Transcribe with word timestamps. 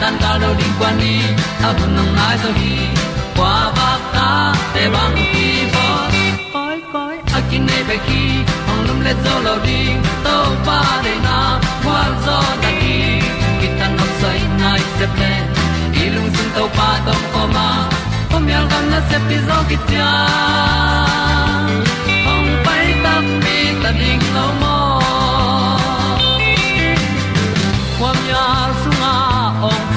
tan 0.00 0.14
cao 0.20 0.38
do 0.42 0.54
đi 0.58 0.64
qua 0.78 0.92
đi, 1.00 1.16
ta 1.62 1.72
bu 1.78 1.86
nang 1.96 2.16
mai 2.16 2.36
zo 2.42 2.50
gi 2.60 2.76
qua 3.36 3.72
ba 3.76 3.90
ta 4.14 4.54
te 4.74 4.88
bang 4.94 5.16
ki 5.32 5.48
bo 5.74 5.86
koi 6.52 6.78
koi 6.92 7.16
a 7.36 7.40
kin 7.50 7.66
nei 7.66 7.82
be 7.88 7.96
ki 8.06 8.22
ong 8.70 8.82
lum 8.88 9.00
le 9.06 9.12
zo 9.24 9.34
lo 9.46 9.54
di 9.66 9.80
to 10.24 10.36
pa 10.66 10.80
de 11.04 11.14
na 11.26 11.38
kwa 11.84 12.00
zo 12.26 12.38
ta 12.62 12.70
ki 12.80 12.96
ki 13.60 13.68
tan 13.78 13.90
nok 13.98 14.10
sai 14.20 14.40
nai 14.60 14.80
se 14.98 15.06
ple 15.14 15.32
lung 16.14 16.30
sun 16.36 16.48
to 16.56 16.64
pa 16.76 16.88
tom 17.06 17.22
ko 17.32 17.42
ma. 17.54 17.68
Pom 18.30 18.48
yal 18.52 18.64
gam 18.70 18.84
na 18.92 19.00
se 19.08 19.18
pi 19.28 19.36
zo 19.48 19.58
ki 19.68 19.76
tia 19.88 20.10
ong 22.32 22.50
pai 22.64 22.86
ta 23.04 23.14
mi 23.42 23.58
ta 23.82 23.90
ding 24.00 24.24
lo 24.36 24.46
mo 24.60 24.75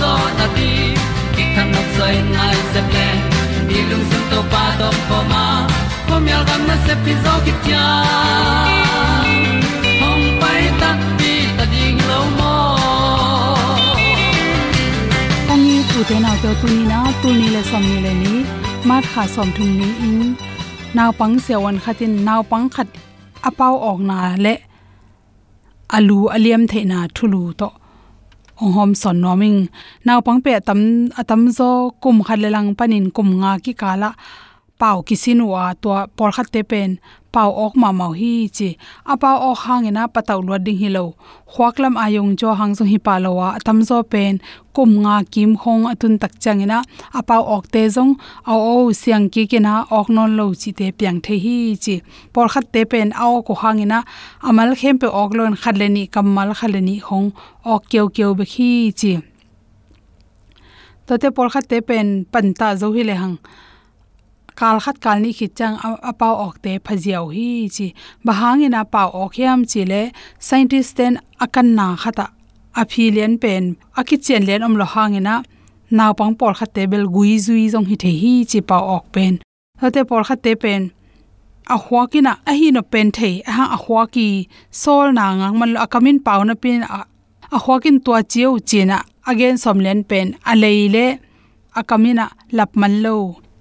zo 0.00 0.12
na 0.38 0.46
ti 0.56 0.70
ki 1.34 1.44
kan 1.54 1.66
nok 1.74 1.88
sai 1.96 2.14
nai 2.36 2.56
se 2.72 2.80
ple 2.90 3.08
ni 3.68 3.78
lung 3.90 4.04
sun 4.10 4.22
to 4.30 4.40
pa 4.52 4.64
do 4.80 4.88
ko 5.08 5.18
ma. 5.32 5.44
Ko 6.08 6.14
mi 6.24 6.30
al 6.38 6.44
gam 6.48 6.62
na 6.68 6.76
se 6.86 6.94
pi 7.04 7.12
zo 7.24 7.32
ki 7.44 7.52
tia 7.64 7.84
hong 10.02 10.26
pai 10.40 10.62
ta 10.80 10.90
pi 11.18 11.32
ta 11.56 11.64
ding 11.72 11.98
lo 12.10 12.20
mo 12.38 12.54
ong 15.52 15.62
ni 15.66 15.76
tu 15.90 15.98
te 16.08 16.16
na 16.24 16.32
to 16.42 16.50
tu 16.60 16.66
ni 16.76 16.82
na 16.92 16.98
tu 17.22 17.28
ni 17.38 17.46
le 17.54 17.62
som 17.70 17.82
ni 17.90 17.96
le 18.06 18.12
ni 18.22 18.34
mat 18.88 19.04
kha 19.12 19.22
som 19.34 19.48
thung 19.56 19.72
ni 19.80 19.88
in 20.06 20.16
naw 20.96 21.10
pang 21.18 21.34
se 21.44 21.54
wan 21.64 21.76
khatin 21.84 22.12
naw 22.28 22.40
pang 22.50 22.66
khat 22.74 22.88
apau 23.48 23.74
ok 23.90 23.98
na 24.10 24.18
le 24.44 24.54
alu, 25.96 26.18
aliam 26.34 26.62
the 26.70 26.80
na 26.90 26.98
thulu 27.16 27.42
to 27.60 27.68
hong 28.60 28.72
hom 28.76 28.90
son 29.02 29.16
noming 29.24 29.58
naw 30.06 30.18
pang 30.26 30.40
pe 30.44 30.52
tam 30.68 30.80
atam 31.20 31.42
zo 31.58 31.70
kum 32.02 32.16
khat 32.26 32.38
le 32.42 32.48
panin 32.78 33.06
kum 33.16 33.28
nga 33.40 33.52
ki 33.64 33.72
kala 33.82 34.10
pau 34.80 34.98
kisinwa 35.06 35.74
to 35.82 35.90
por 36.16 36.30
khat 36.36 36.48
te 36.54 36.60
pen 36.70 36.90
pau 37.36 37.50
ok 37.64 37.74
ma 37.82 37.90
mau 37.92 38.12
hi 38.20 38.48
chi. 38.56 38.68
Apa 39.12 39.30
o 39.48 39.50
hangena 39.62 40.02
pataw 40.14 40.40
lo 40.46 40.56
ding 40.66 40.78
hi 40.80 40.88
lo. 40.96 41.04
Khwaklam 41.52 41.94
ayong 42.04 42.32
jo 42.40 42.48
hang 42.58 42.72
zo 42.78 42.84
hi 42.92 42.98
palowa 43.06 43.48
tam 43.66 43.78
zo 43.88 43.98
pen, 44.12 44.34
kum 44.76 44.90
nga 45.04 45.16
kim 45.32 45.52
khong 45.60 45.84
atun 45.92 46.14
tak 46.22 46.32
changena. 46.42 46.78
Pau 47.28 47.42
ok 47.56 47.64
te 47.74 47.82
zong 47.96 48.12
a 48.52 48.54
o 48.72 48.88
siang 49.00 49.26
ki 49.32 49.42
kena, 49.52 49.74
ok 49.98 50.06
non 50.16 50.30
lo 50.38 50.46
chi 50.60 50.70
te 50.78 50.86
pyang 50.98 51.18
the 51.24 51.34
hi 51.44 51.56
chi. 51.84 51.94
Por 52.32 52.48
khat 52.52 52.66
te 52.72 52.80
pen 52.92 53.08
a 53.12 53.26
ko 53.46 53.52
hangena. 53.62 53.98
Amal 54.48 54.70
khem 54.80 54.96
pe 55.02 55.08
ok 55.22 55.30
lon 55.38 55.54
khaleni 55.62 56.02
kamal 56.14 56.50
khaleni 56.58 56.96
hong, 57.08 57.28
ok 57.72 57.82
keu 57.90 58.06
keu 58.16 58.30
be 58.38 58.44
khi 58.52 58.70
chi. 59.00 59.12
To 61.06 61.12
te 61.20 61.28
por 61.36 61.48
khat 61.52 61.64
te 61.70 61.78
pen 61.88 62.08
panta 62.32 62.68
zo 62.80 62.86
hi 62.96 63.02
le 63.08 63.14
hang 63.22 63.36
kal 64.58 64.76
khat 64.84 64.96
kal 65.04 65.18
ni 65.24 65.30
khit 65.38 65.52
chang 65.58 65.76
apau 66.10 66.34
ok 66.46 66.56
te 66.64 66.72
phajiao 66.84 67.26
hi 67.36 67.48
chi. 67.76 67.86
Bahangina 68.26 68.80
pau 68.94 69.08
ok 69.22 69.32
hiam 69.36 69.60
chi 69.70 69.80
le 69.92 70.00
scientist 70.46 70.90
ten 70.96 71.12
akan 71.44 71.68
na 71.78 71.86
khata. 72.02 72.26
Aphilian 72.80 73.34
pen 73.42 73.64
akichen 73.98 74.42
len 74.48 74.62
om 74.66 74.74
lo 74.80 74.86
hangina 74.94 75.34
naw 75.96 76.12
pang 76.18 76.34
por 76.38 76.52
khat 76.58 76.70
te 76.76 76.82
bel 76.92 77.06
gui 77.14 77.32
zui 77.46 77.64
jong 77.72 77.86
hi 77.90 77.96
the 78.02 78.10
hi 78.22 78.32
chi 78.50 78.60
pau 78.70 78.82
ok 78.96 79.04
pen. 79.14 79.32
Hote 79.80 80.00
por 80.08 80.22
khat 80.28 80.40
te 80.44 80.52
pen, 80.62 80.82
a 81.74 81.76
huakina 81.84 82.32
a 82.50 82.52
hi 82.58 82.68
no 82.76 82.82
pen 82.92 83.08
thei. 83.16 83.34
A 83.48 83.50
ha 83.56 83.64
a 83.76 83.78
huaki 83.84 84.28
sol 84.82 85.06
na 85.16 85.24
ngang 85.38 85.56
man 85.60 85.70
akamin 85.84 86.18
pau 86.26 86.40
na 86.48 86.54
pin, 86.62 86.80
a 87.56 87.58
huakin 87.64 87.96
tua 88.04 88.20
chiu 88.32 88.50
china 88.68 88.98
again 89.30 89.56
somlen 89.62 90.00
pen, 90.10 90.26
a 90.50 90.52
leile 90.62 91.06
akamina 91.78 92.26
lapman 92.56 92.94
lo 93.04 93.16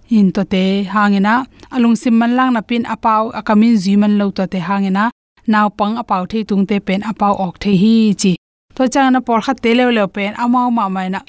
in 0.10 0.31
to 0.31 0.44
te 0.44 0.84
hangena. 0.84 1.46
Alung 1.72 1.98
sim 1.98 2.18
man 2.19 2.36
lang 2.38 2.54
na 2.54 2.62
pin 2.62 2.84
apau, 2.84 3.31
akamin 3.34 3.78
zi 3.78 3.96
man 3.96 4.18
lo 4.18 4.31
to 4.31 4.48
te 4.48 4.60
hangena. 4.60 5.10
Naw 5.48 5.69
pang 5.69 5.96
apau 6.02 6.25
thei 6.31 6.44
tung 6.44 6.66
te 6.66 6.80
pen 6.80 7.02
apau 7.02 7.34
ok 7.48 7.56
the 7.63 7.72
hi 7.81 8.13
chi. 8.22 8.31
To 8.75 8.88
chang 8.94 9.13
na 9.13 9.19
por 9.19 9.40
kha 9.46 9.54
te 9.63 9.74
le 9.78 9.86
le 9.98 10.07
pen, 10.07 10.34
amau 10.44 10.69
ma 10.78 10.90
mai 10.90 11.10
na. 11.10 11.19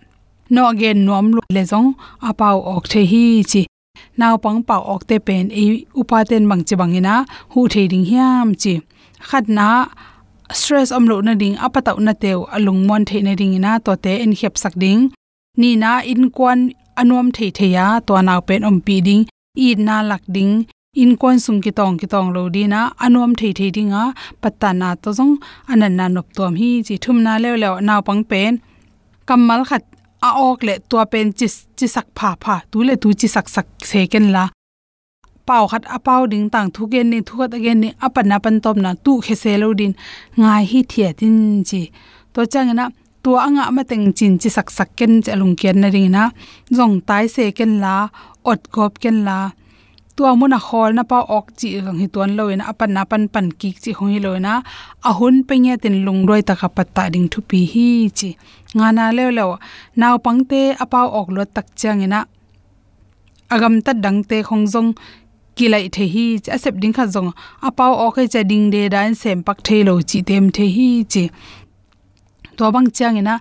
No 0.51 0.69
again, 0.69 1.05
nuam 1.07 1.27
lu 1.37 1.41
le 1.57 1.63
jong 1.71 1.89
apau 2.29 2.57
ok 2.77 2.85
the 2.93 3.01
hi 3.13 3.25
chi. 3.51 3.63
Naw 4.17 4.35
pang 4.45 4.63
pau 4.69 4.83
ok 4.95 5.03
te 5.09 5.17
pen 5.27 5.45
e 5.53 5.85
upa 6.01 6.19
mang 6.51 6.63
chi 6.67 6.75
bangina 6.81 7.15
hu 7.53 7.69
thei 7.73 7.87
ding 7.93 8.07
hiam 8.11 8.55
chi. 8.63 8.75
Khat 9.29 9.45
na, 9.49 9.69
stress 10.53 10.93
om 10.97 11.05
lo 11.11 11.21
na 11.21 11.35
ding 11.35 11.57
apata 11.65 11.93
na 12.07 12.13
teu, 12.23 12.39
alung 12.55 12.87
mon 12.87 13.05
thei 13.09 13.21
na 13.23 13.35
ding 13.41 13.61
na 13.61 13.79
to 13.85 13.93
te 14.05 14.13
en 14.25 14.33
khep 14.39 14.55
sak 14.63 14.75
ding. 14.83 15.01
Ni 15.61 15.71
na 15.83 16.01
in 16.13 16.31
kwan 16.37 16.61
anom 17.01 17.27
thei 17.37 17.51
theya 17.59 17.87
to 18.07 18.13
naw 18.29 18.41
pen 18.49 18.63
om 18.69 18.79
pi 18.87 18.97
ding 19.07 19.23
i 19.67 19.69
na 19.87 19.97
lak 20.11 20.23
ding, 20.37 20.55
in 21.03 21.13
kon 21.21 21.39
sung 21.45 21.61
ki 21.65 21.71
tong 21.79 21.95
ki 22.01 22.07
tong 22.13 22.29
lo 22.37 22.43
di 22.55 22.63
na 22.73 22.81
anom 23.05 23.33
thei 23.39 23.53
thei 23.59 23.71
dinga 23.77 24.03
patta 24.43 24.71
na 24.81 24.89
to 25.03 25.11
jong 25.19 25.35
anan 25.73 25.93
na 25.99 26.05
nop 26.15 26.27
tom 26.37 26.53
hi, 26.61 26.71
chi 26.87 26.95
thum 27.05 27.19
na 27.27 27.33
le 27.43 27.51
le 27.63 27.69
naw 27.89 28.01
pang 28.07 28.23
pen. 28.31 28.53
Kamal 29.29 29.61
khat, 29.69 29.83
a 30.29 30.29
ok 30.49 30.59
le 30.69 30.75
to 30.91 30.97
pen 31.13 31.27
chi 31.39 31.47
chi 31.79 31.87
sak 31.95 32.07
pha 32.19 32.31
pha, 32.43 32.57
tu 32.71 32.79
le 32.89 32.95
tu 33.03 33.09
chi 33.21 33.29
sak 33.35 33.47
sak 33.55 33.67
se 33.91 34.01
ken 34.13 34.27
la. 34.35 34.45
Pau 35.49 35.65
khat 35.71 35.85
a 35.97 35.99
pau 36.07 36.23
ding 36.33 36.47
tang, 36.55 36.69
thu 36.75 36.83
gen 36.93 37.07
ni, 37.13 37.19
thu 37.27 37.35
khat 37.41 37.53
again 37.59 37.79
ni 37.83 37.89
apan 38.07 38.27
na 38.31 38.37
pan 38.45 38.57
tom 38.65 38.77
na, 38.85 38.91
tu 39.05 39.13
khe 39.25 39.35
se 39.43 39.53
lo 39.63 39.69
din. 39.81 39.93
Ngai 40.39 40.65
hi 40.71 40.81
thia 40.91 41.09
tin 41.19 41.37
chi. 41.69 41.81
To 42.35 42.41
chang 42.53 42.71
na 42.79 42.85
tua 43.27 43.43
anga 43.47 43.65
ma 43.77 43.83
teng 43.91 44.07
chin 44.19 44.33
chi 44.41 44.49
sak 44.57 44.69
sak 44.77 44.91
ken 44.99 45.13
che 45.25 45.33
lung 45.41 45.57
ken 45.61 45.77
na 45.83 45.89
ring 45.95 46.11
na. 46.17 46.23
Zong 46.77 46.95
tai 47.09 47.25
se 47.35 47.45
ken 47.59 47.73
la, 47.85 47.95
ot 48.51 48.61
gop 48.75 48.93
ken 49.03 49.19
la. 49.29 49.39
Tua 50.17 50.31
mun 50.39 50.57
a 50.59 50.61
khol 50.67 50.91
na 50.97 51.03
pa 51.11 51.19
ok 51.39 51.47
chi 51.59 51.69
rang 51.85 51.99
hi 52.03 52.07
ton 52.15 52.31
loina 52.39 52.65
apan 52.71 52.91
na 52.97 53.03
pan 53.11 53.23
pan 53.33 53.47
ki 53.61 53.71
chi 53.83 53.91
hong 53.99 54.13
hi 54.15 54.19
loina 54.27 54.53
a 55.09 55.11
hun 55.19 55.37
pe 55.49 55.55
nge 55.65 55.75
tin 55.83 55.97
lung 56.07 56.23
roi 56.29 56.43
ta 56.49 56.55
ka 56.61 56.69
patta 56.77 57.03
ding 57.15 57.27
thu 57.33 57.39
pi 57.51 57.61
hi 57.73 57.89
chi. 58.19 58.31
Nga 58.77 58.89
na 58.97 59.05
le 59.17 59.25
lo 59.39 59.47
naw 60.01 60.15
pang 60.25 60.41
pangte 60.47 60.61
apau 60.85 61.07
ok 61.21 61.29
lo 61.37 61.43
tak 61.57 61.67
chang 61.81 62.05
ina. 62.07 62.21
Agam 63.55 63.75
ta 63.85 63.93
dang 64.05 64.19
te 64.29 64.37
khong 64.49 64.65
jong 64.73 64.91
kilai 65.57 65.85
the 65.95 66.05
hi 66.15 66.25
asep 66.55 66.75
ding 66.83 66.95
kha 66.97 67.05
jong 67.15 67.31
apau 67.69 67.93
ok 68.07 68.17
e 68.23 68.27
cha 68.33 68.41
ding 68.51 68.67
de 68.75 68.83
dan 68.95 69.11
sem 69.21 69.39
pak 69.47 69.59
the 69.67 69.77
lo 69.89 69.95
chi 70.11 70.19
tem 70.29 70.45
the 70.57 70.65
hi 70.77 70.89
chi 71.13 71.25
to 72.59 72.67
bang 72.75 72.89
changina 72.97 73.35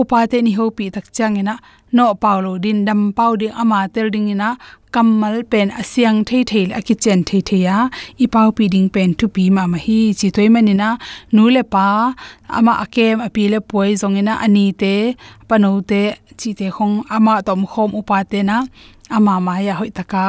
upa 0.00 0.18
te 0.30 0.38
ni 0.46 0.52
ho 0.58 0.64
pi 0.76 0.84
tak 0.94 1.06
changina 1.16 1.54
no 1.96 2.04
paulo 2.22 2.52
din 2.64 2.78
dam 2.88 3.00
pau 3.16 3.32
ding 3.40 3.54
ama 3.62 3.78
tel 3.94 4.08
ding 4.14 4.28
ina 4.34 4.48
kammal 4.94 5.36
pen 5.50 5.68
asyang 5.80 6.18
thei 6.28 6.42
thei 6.50 6.64
a 6.78 6.80
ki 6.86 6.94
chen 7.02 7.20
thei 7.28 7.40
thei 7.48 7.62
ya 7.66 7.76
i 8.24 8.26
pau 8.34 8.48
pi 8.56 8.64
ding 8.74 8.88
pen 8.94 9.10
tu 9.18 9.26
pi 9.34 9.44
ma 9.56 9.62
ma 9.72 9.78
hi 9.86 9.98
chi 10.18 10.28
toy 10.36 10.48
manina 10.54 10.88
nu 11.34 11.44
le 11.54 11.62
pa 11.74 11.86
ama 12.58 12.72
akem 12.84 13.16
api 13.26 13.42
le 13.52 13.58
poi 13.70 13.90
zongina 14.00 14.34
ani 14.44 14.64
te 14.82 14.94
panote, 15.48 16.02
chi 16.40 16.50
te 16.58 16.66
khong 16.76 16.96
ama 17.16 17.34
tom 17.46 17.62
khom 17.72 17.90
upa 18.00 18.18
te 18.30 18.38
na 18.48 18.56
ama 19.16 19.34
ma 19.46 19.54
ya 19.66 19.74
hoi 19.80 19.90
taka 19.98 20.24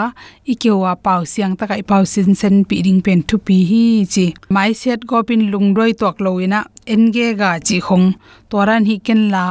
ikewa 0.52 0.92
pau 1.06 1.22
siang 1.32 1.54
taka, 1.60 1.74
i 1.82 1.84
pau 1.92 2.04
sin 2.14 2.34
sen 2.42 2.56
pi 2.70 2.76
ding 2.86 3.02
pen 3.06 3.20
thu 3.28 3.36
pi 3.48 3.58
hi 3.70 3.84
chi. 4.14 4.26
Mai 4.56 4.72
set 4.82 5.00
go 5.10 5.18
pin 5.28 5.44
lung 5.52 5.70
roi 5.78 5.92
tok 6.02 6.18
loina 6.26 6.60
enge 6.94 7.28
ga 7.42 7.52
chi 7.68 7.78
khong 7.88 8.08
toran 8.50 8.84
hi 8.90 8.96
ken 9.06 9.22
la, 9.34 9.46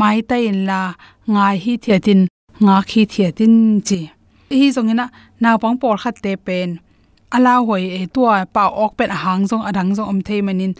mai 0.00 0.18
ta 0.28 0.36
in 0.50 0.58
la, 0.68 0.80
ngai 1.32 1.56
hi 1.64 1.72
thiatin 1.84 2.20
nga 2.64 2.76
khi 2.88 3.02
thiatin 3.12 3.54
chi. 3.86 4.00
Hi 4.58 4.66
zongina 4.74 5.06
na 5.42 5.50
pang 5.62 5.76
por 5.80 5.96
khat 6.02 6.16
te 6.24 6.32
pen. 6.46 6.70
Ala 7.36 7.52
hoi 7.66 7.84
e 7.98 8.02
tua 8.14 8.46
pa 8.54 8.64
ok 8.84 8.92
pen 8.98 9.10
hang 9.22 9.42
zong 9.50 9.64
adang 9.68 9.90
zong 9.96 10.08
om 10.12 10.20
thei 10.26 10.40
manin 10.46 10.72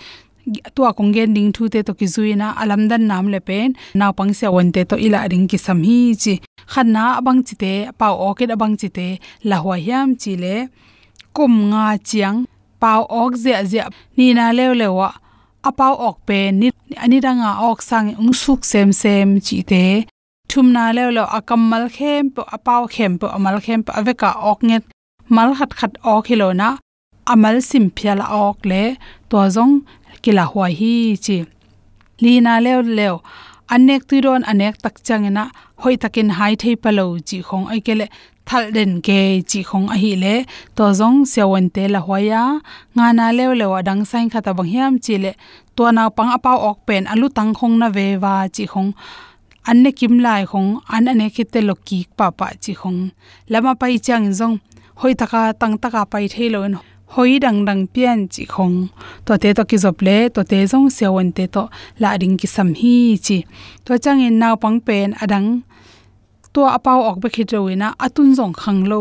tua 0.75 0.91
kong 0.97 1.13
gen 1.17 1.35
ding 1.37 1.51
thu 1.57 1.69
te 1.73 1.81
to 1.87 1.93
ki 1.99 2.07
zuina 2.15 2.49
alam 2.63 2.83
dan 2.91 3.03
nam 3.11 3.27
le 3.35 3.41
pen, 3.49 3.69
naw 3.99 4.11
pang 4.19 4.33
se 4.39 4.47
won 4.55 4.69
te 4.75 4.83
to 4.91 4.97
ila 5.07 5.21
ring 5.31 5.47
ki 5.51 5.59
sam 5.67 5.81
hi 5.89 5.99
chi. 6.23 6.35
Khan 6.73 6.89
na 6.95 7.03
abang 7.19 7.41
chi 7.47 7.55
te 7.63 7.73
pa 7.99 8.09
ok 8.29 8.39
et 8.45 8.51
abang 8.57 8.75
chi 8.81 8.89
te, 8.97 9.09
la 9.49 9.57
hwa 9.65 9.77
hiam 9.85 10.09
chi 10.21 10.33
le 10.43 10.55
kum 11.37 11.53
nga 11.71 11.85
chiang. 12.09 12.39
Pau 12.83 13.03
ok 13.23 13.33
zia 13.43 13.59
zia, 13.71 13.85
ni 14.17 14.27
na 14.37 14.45
lew 14.59 14.73
lewa 14.81 15.09
apau 15.69 15.95
ok 16.09 16.17
pen, 16.29 16.51
ni, 16.61 16.69
ani 17.05 17.19
danga 17.25 17.51
ok 17.71 17.79
sang 17.89 18.09
ung 18.21 18.35
suk 18.43 18.61
sem 18.73 18.89
sem 19.03 19.29
chi 19.47 19.59
te. 19.71 19.85
Thum 20.51 20.67
na 20.77 20.85
le 20.97 21.05
lo 21.17 21.25
akamal 21.39 21.85
khem 21.97 22.31
po 22.35 22.43
apaw 22.57 22.83
khem 22.95 23.13
po 23.21 23.27
amal 23.37 23.57
khem 23.65 23.81
po 23.87 23.91
aveka 23.99 24.31
ok 24.51 24.61
nget 24.69 24.85
mal 25.35 25.51
khat 25.59 25.71
khat 25.79 25.93
ok 26.15 26.25
hilona 26.29 26.69
amal 27.33 27.57
sim 27.69 27.85
phial 27.97 28.21
ok 28.47 28.59
le. 28.71 28.83
To 29.31 29.39
zong 29.55 29.75
kila 30.23 30.45
huai 30.53 30.73
hi 30.81 30.93
chi. 31.25 31.37
Lina 32.23 32.53
le 32.65 32.73
le 32.99 33.07
anek 33.75 34.03
tuiron 34.09 34.43
anek 34.51 34.75
tak 34.85 34.97
changena 35.07 35.45
hoi 35.83 35.97
takin 36.03 36.29
hai 36.39 36.55
thei 36.63 36.77
palo 36.83 37.05
chi 37.29 37.39
khong 37.49 37.67
ai 37.73 37.81
kele 37.87 38.07
thal 38.49 38.65
den 38.77 38.93
ke 39.07 39.19
chi 39.51 39.61
khong 39.69 39.87
a 39.95 39.97
hi 40.03 40.13
le. 40.23 40.35
To 40.77 40.85
zong 41.01 41.19
sewon 41.33 41.67
te 41.75 41.85
la 41.95 42.01
hoya 42.07 42.43
nga 42.95 43.07
na 43.19 43.27
lew 43.39 43.53
le 43.61 43.67
wa 43.73 43.81
dang 43.89 44.03
sain 44.11 44.27
khata 44.33 44.51
bang 44.59 44.71
hiam 44.73 44.95
chi 45.05 45.15
le. 45.25 45.33
To 45.77 45.85
na 45.97 46.03
pang 46.17 46.31
apaw 46.37 46.59
ok 46.71 46.79
pen, 46.87 47.05
alu 47.13 47.27
tang 47.37 47.53
khong 47.59 47.75
na 47.81 47.89
ve 47.97 48.07
wa 48.25 48.35
chi 48.55 48.65
khong. 48.73 48.91
Anne 49.71 49.91
kim 49.99 50.15
lai 50.25 50.43
khong, 50.51 50.69
an 50.95 51.09
ane 51.13 51.27
khite 51.35 51.61
loki 51.69 51.99
pa 52.17 52.27
pa 52.39 52.47
chi 52.63 52.73
khong. 52.81 53.01
Lama 53.53 53.73
pai 53.81 53.99
chang 54.07 54.27
zong, 54.39 54.57
hoi 55.01 55.15
taka 55.21 55.43
tang 55.61 55.75
taka 55.83 56.03
pai 56.13 56.27
thelo 56.35 56.61
hoi 57.15 57.39
dang 57.45 57.59
dang 57.69 57.83
pian 57.95 58.19
chi 58.33 58.43
khong 58.55 58.77
to 59.27 59.33
te 59.43 59.49
to 59.57 59.63
ki 59.71 59.77
zop 59.85 59.99
le 60.07 60.17
to 60.35 60.41
te 60.51 60.59
jong 60.71 60.89
se 60.97 61.07
won 61.15 61.29
te 61.37 61.45
to 61.55 61.63
la 62.03 62.11
ring 62.21 62.37
ki 62.41 62.49
sam 62.55 62.69
hi 62.81 62.97
chi 63.27 63.39
to 63.85 63.93
chang 64.05 64.21
in 64.27 64.37
naw 64.43 64.55
pang 64.63 64.79
pen 64.87 65.09
adang 65.23 65.49
to 66.53 66.61
apau 66.77 67.01
ok 67.11 67.17
be 67.23 67.75
na 67.83 67.89
atun 68.05 68.29
jong 68.37 68.55
khang 68.61 68.83
lo 68.91 69.01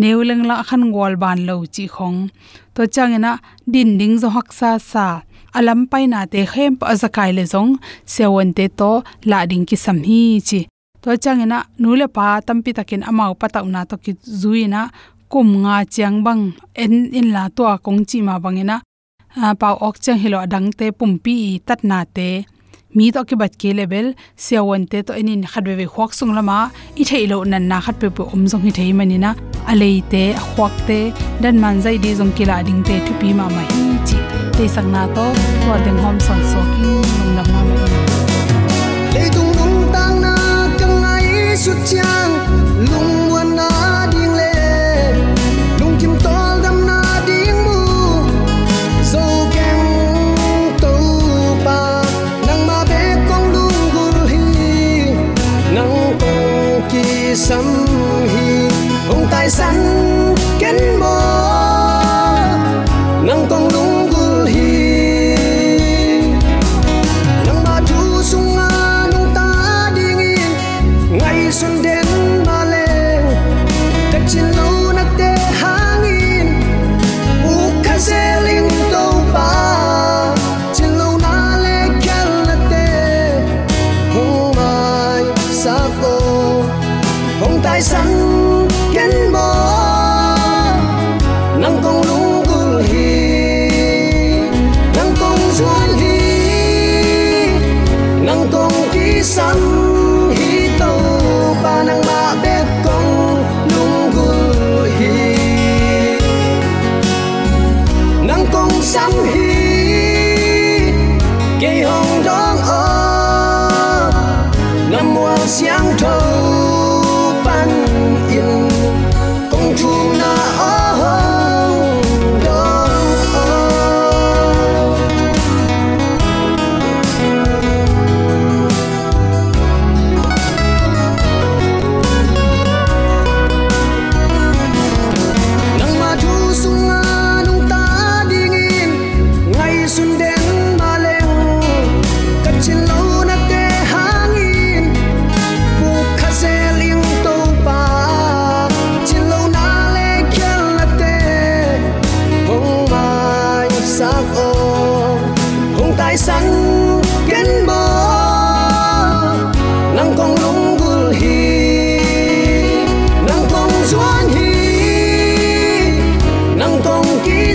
neu 0.00 0.18
leng 0.28 0.44
la 0.50 0.56
khan 0.68 0.82
gol 0.94 1.14
ban 1.22 1.38
lo 1.48 1.56
chi 1.74 1.84
khong 1.94 2.18
to 2.74 2.82
chang 2.94 3.12
ina 3.18 3.32
din 3.72 3.90
ding 3.98 4.14
zo 4.22 4.28
hak 4.36 4.48
sa 4.58 4.70
sa 4.90 5.06
alam 5.58 5.80
pai 5.90 6.04
na 6.12 6.20
te 6.32 6.40
khem 6.52 6.72
pa 6.80 6.86
zakai 7.02 7.30
le 7.36 7.44
jong 7.52 7.72
se 8.12 8.24
won 8.34 8.50
te 8.56 8.64
to 8.78 8.90
la 9.30 9.38
ring 9.50 9.64
ki 9.68 9.76
sam 9.84 9.98
hi 10.08 10.22
chi 10.48 10.60
to 11.02 11.08
chang 11.22 11.40
ina 11.44 11.58
nu 11.82 11.90
le 12.00 12.06
pa 12.16 12.26
tampi 12.46 12.70
takin 12.78 13.02
amau 13.10 13.32
pataw 13.40 13.66
na 13.74 13.80
to 13.90 13.96
ki 14.04 14.12
zuina 14.40 14.82
kum 15.32 15.48
nga 15.62 15.76
chiang 15.94 16.18
bang 16.26 16.42
en 16.82 16.94
in 17.18 17.28
la 17.36 17.44
to 17.56 17.64
kong 17.84 18.00
chi 18.08 18.18
ma 18.28 18.34
bangena 18.44 18.76
pa 19.60 19.68
ok 19.86 19.96
chang 20.04 20.18
hilo 20.22 20.38
adang 20.46 20.68
te 20.78 20.86
pumpi 20.98 21.36
tat 21.66 21.80
na 21.90 21.98
te. 22.16 22.30
Mi 22.96 23.10
to 23.14 23.20
ki 23.28 23.36
bat 23.40 23.52
ke 23.60 23.70
level 23.78 24.06
se 24.44 24.56
won 24.68 24.86
te 24.90 24.98
to 25.06 25.12
enin 25.20 25.42
khatwe 25.52 25.72
we 25.80 25.86
khok 25.94 26.10
sung 26.18 26.32
lama. 26.36 26.58
I 27.00 27.02
thei 27.10 27.24
lo 27.30 27.36
nan 27.52 27.64
na 27.70 27.78
khat 27.84 27.96
pe 28.00 28.08
pe 28.16 28.22
om 28.34 28.42
jong 28.50 28.64
hi 28.66 28.70
thei 28.78 28.90
manina 28.98 29.30
alei 29.70 29.96
te 30.12 30.22
khwak 30.48 30.74
te, 30.88 31.00
dan 31.42 31.56
man 31.62 31.76
zai 31.84 31.96
di 32.04 32.10
jong 32.18 32.32
kila 32.36 32.56
ding 32.66 32.80
te 32.88 32.96
thu 33.06 33.12
pi 33.20 33.28
ma 33.38 33.46
ma 33.56 33.62
hi 33.72 33.82
chi. 34.08 34.18
Te 34.56 34.64
sang 34.74 34.88
na 34.94 35.02
to 35.16 35.26
to 35.62 35.72
deng 35.84 36.00
hom 36.04 36.16
son 36.26 36.40
so 36.50 36.60
ki 36.72 36.88
nong 37.18 37.32
nam 37.36 37.46
ma 37.52 37.60
mai 37.68 37.78
le 39.14 39.24
tung 39.34 39.52
nong 39.58 39.78
tang 39.94 40.16
na 40.24 40.34
kang 40.80 41.04
ai 41.12 41.56
su 41.64 41.72
chang 41.90 42.32
lung 42.88 43.15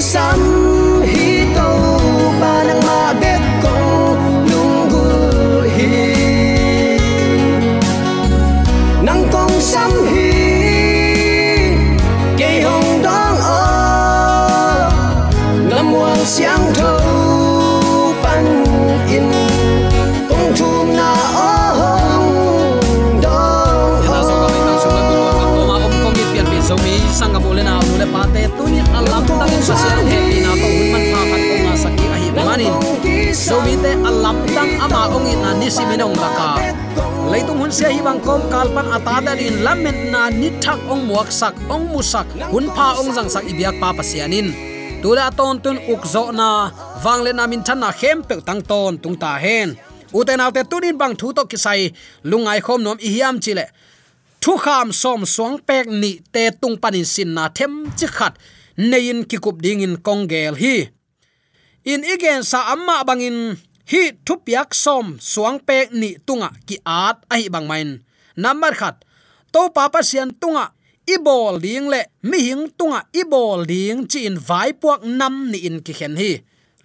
minong 0.01 0.70
lamet 40.31 40.55
thak 40.63 40.79
ong 40.87 41.11
muak 41.11 41.27
sak, 41.27 41.55
ong 41.67 41.91
musak 41.91 42.23
hun 42.51 42.71
pha 42.71 42.95
ong 43.03 43.11
jang 43.11 43.27
sak 43.27 43.43
ibyak 43.51 43.75
pa 43.83 43.91
pasianin. 43.91 44.55
Tula 45.03 45.27
ton 45.35 45.59
tun 45.59 45.77
ukzo 45.91 46.31
na 46.31 46.71
wangle 47.03 47.35
na 47.35 47.47
min 47.47 47.59
than 47.63 47.79
na 47.83 47.91
khem 47.91 48.23
pe 48.23 48.39
tang 48.47 48.61
ton 48.63 48.95
tung 48.97 49.17
ta 49.19 49.35
hen. 49.35 49.75
Uten 50.13 50.39
alte 50.39 50.63
tunin 50.63 50.95
bang 50.95 51.15
thu 51.19 51.33
to 51.35 51.43
kisai 51.51 51.91
lungai 52.23 52.59
khom 52.63 52.79
nom 52.83 52.97
ihiam 52.97 53.39
chile 53.43 53.65
thu 54.41 54.55
kham 54.57 54.91
som 54.91 55.25
suang 55.25 55.59
pek 55.67 55.87
ni 55.87 56.19
te 56.33 56.43
tung 56.61 56.77
panin 56.81 57.05
sin 57.05 57.33
na 57.35 57.49
them 57.49 57.91
chi 57.97 58.07
khat. 58.07 58.33
Nein 58.77 59.27
ki 59.29 59.37
kup 59.43 59.57
ding 59.63 59.83
in 59.83 59.95
kongel 60.05 60.55
hi. 60.55 60.75
In 61.83 62.01
igen 62.13 62.43
sa 62.43 62.71
amma 62.73 63.03
bangin 63.03 63.57
hi 63.91 64.01
thupiak 64.25 64.69
som 64.83 65.19
suang 65.19 65.59
pek 65.67 65.91
ni 65.91 66.09
tunga 66.25 66.49
ki 66.67 66.77
at 66.85 67.17
ai 67.33 67.49
bang 67.53 67.67
main. 67.67 67.89
Number 68.37 68.71
khat 68.79 68.95
to 69.53 69.61
papa 69.75 69.99
sian 70.09 70.29
tunga 70.41 70.65
ibol 71.13 71.59
ding 71.59 71.87
le 71.93 72.01
mi 72.29 72.39
hing 72.47 72.65
tunga 72.77 72.99
ibol 73.21 73.65
ding 73.71 74.07
chi 74.11 74.19
in 74.29 74.37
vai 74.47 74.71
puak 74.81 75.01
nam 75.19 75.35
ni 75.51 75.59
in 75.67 75.77
ki 75.85 75.93
khen 75.99 76.15
hi 76.21 76.31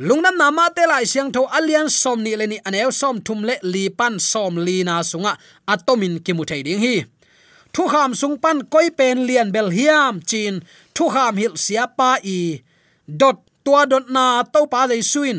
lungnam 0.06 0.36
nama 0.36 0.64
te 0.76 0.84
lai 0.90 1.04
siang 1.12 1.30
tho 1.34 1.42
alian 1.58 1.88
som 1.88 2.18
ni 2.24 2.32
le 2.40 2.46
ni 2.52 2.58
anel 2.68 2.90
som 3.00 3.16
thum 3.26 3.40
le 3.48 3.54
li 3.72 3.84
pan 3.98 4.14
som 4.30 4.52
li 4.66 4.76
na 4.88 4.94
sunga 5.10 5.32
atomin 5.72 6.14
à 6.18 6.20
ki 6.24 6.32
mu 6.36 6.44
thei 6.50 6.62
ding 6.66 6.82
hi 6.84 6.96
thu 7.72 7.82
kham 7.92 8.10
sung 8.20 8.36
pan 8.42 8.58
koi 8.72 8.88
pen 8.98 9.16
lian 9.28 9.48
bel 9.54 9.68
hiam 9.76 10.14
chin 10.30 10.54
thu 10.96 11.04
kham 11.14 11.34
hil 11.40 11.54
sia 11.64 11.84
pa 11.98 12.10
i 12.38 12.40
dot 13.20 13.36
tua 13.64 13.82
dot 13.90 14.06
na 14.16 14.24
to 14.52 14.60
pa 14.72 14.80
dei 14.90 15.02
suin 15.12 15.38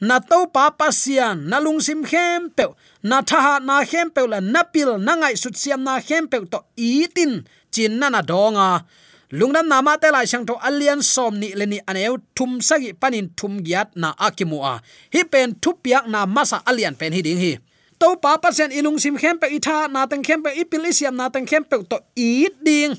na 0.00 0.20
to 0.20 0.44
pa 0.52 0.68
pasian 0.76 1.48
na 1.48 1.56
lungsim 1.56 2.04
khem 2.04 2.52
pe 2.52 2.68
na 3.00 3.24
tha 3.24 3.60
na 3.64 3.80
khem 3.84 4.12
pe 4.12 4.28
la 4.28 4.40
na 4.44 4.62
pil 4.62 5.00
na 5.00 5.16
ngai 5.16 5.34
sut 5.36 5.56
siam 5.56 5.80
na 5.80 6.00
khem 6.00 6.28
pe 6.28 6.44
to 6.52 6.60
itin, 6.76 7.48
chin 7.72 7.96
na 8.00 8.08
na 8.12 8.20
donga. 8.20 8.84
Lungnam 9.32 9.66
nama 9.66 9.98
te 9.98 10.06
lai 10.14 10.22
sang 10.22 10.46
to 10.46 10.54
alian 10.62 11.02
som 11.02 11.34
ni 11.34 11.50
leni 11.50 11.82
aneu, 11.90 12.22
thum 12.36 12.62
sagi 12.62 12.94
panin 12.94 13.26
thum 13.34 13.58
giat 13.58 13.90
na 13.98 14.14
akimua. 14.14 14.78
Hi 15.10 15.22
pen 15.26 15.58
thupiak 15.58 16.06
na 16.06 16.30
masa 16.30 16.62
alian 16.62 16.94
pen 16.94 17.10
hi 17.10 17.26
ding 17.26 17.40
hi. 17.40 17.58
To 17.98 18.14
pa 18.22 18.38
pasian 18.38 18.70
ilung 18.70 19.00
sim 19.02 19.18
khem 19.18 19.40
pe 19.40 19.50
itha 19.50 19.88
na 19.90 20.06
tang 20.06 20.22
khem 20.22 20.44
pe 20.44 20.54
ipil 20.54 20.86
isiam 20.86 21.16
na 21.16 21.26
tang 21.26 21.48
khem 21.48 21.64
pe 21.64 21.80
to 21.88 21.98
i 22.14 22.46
ding. 22.62 22.94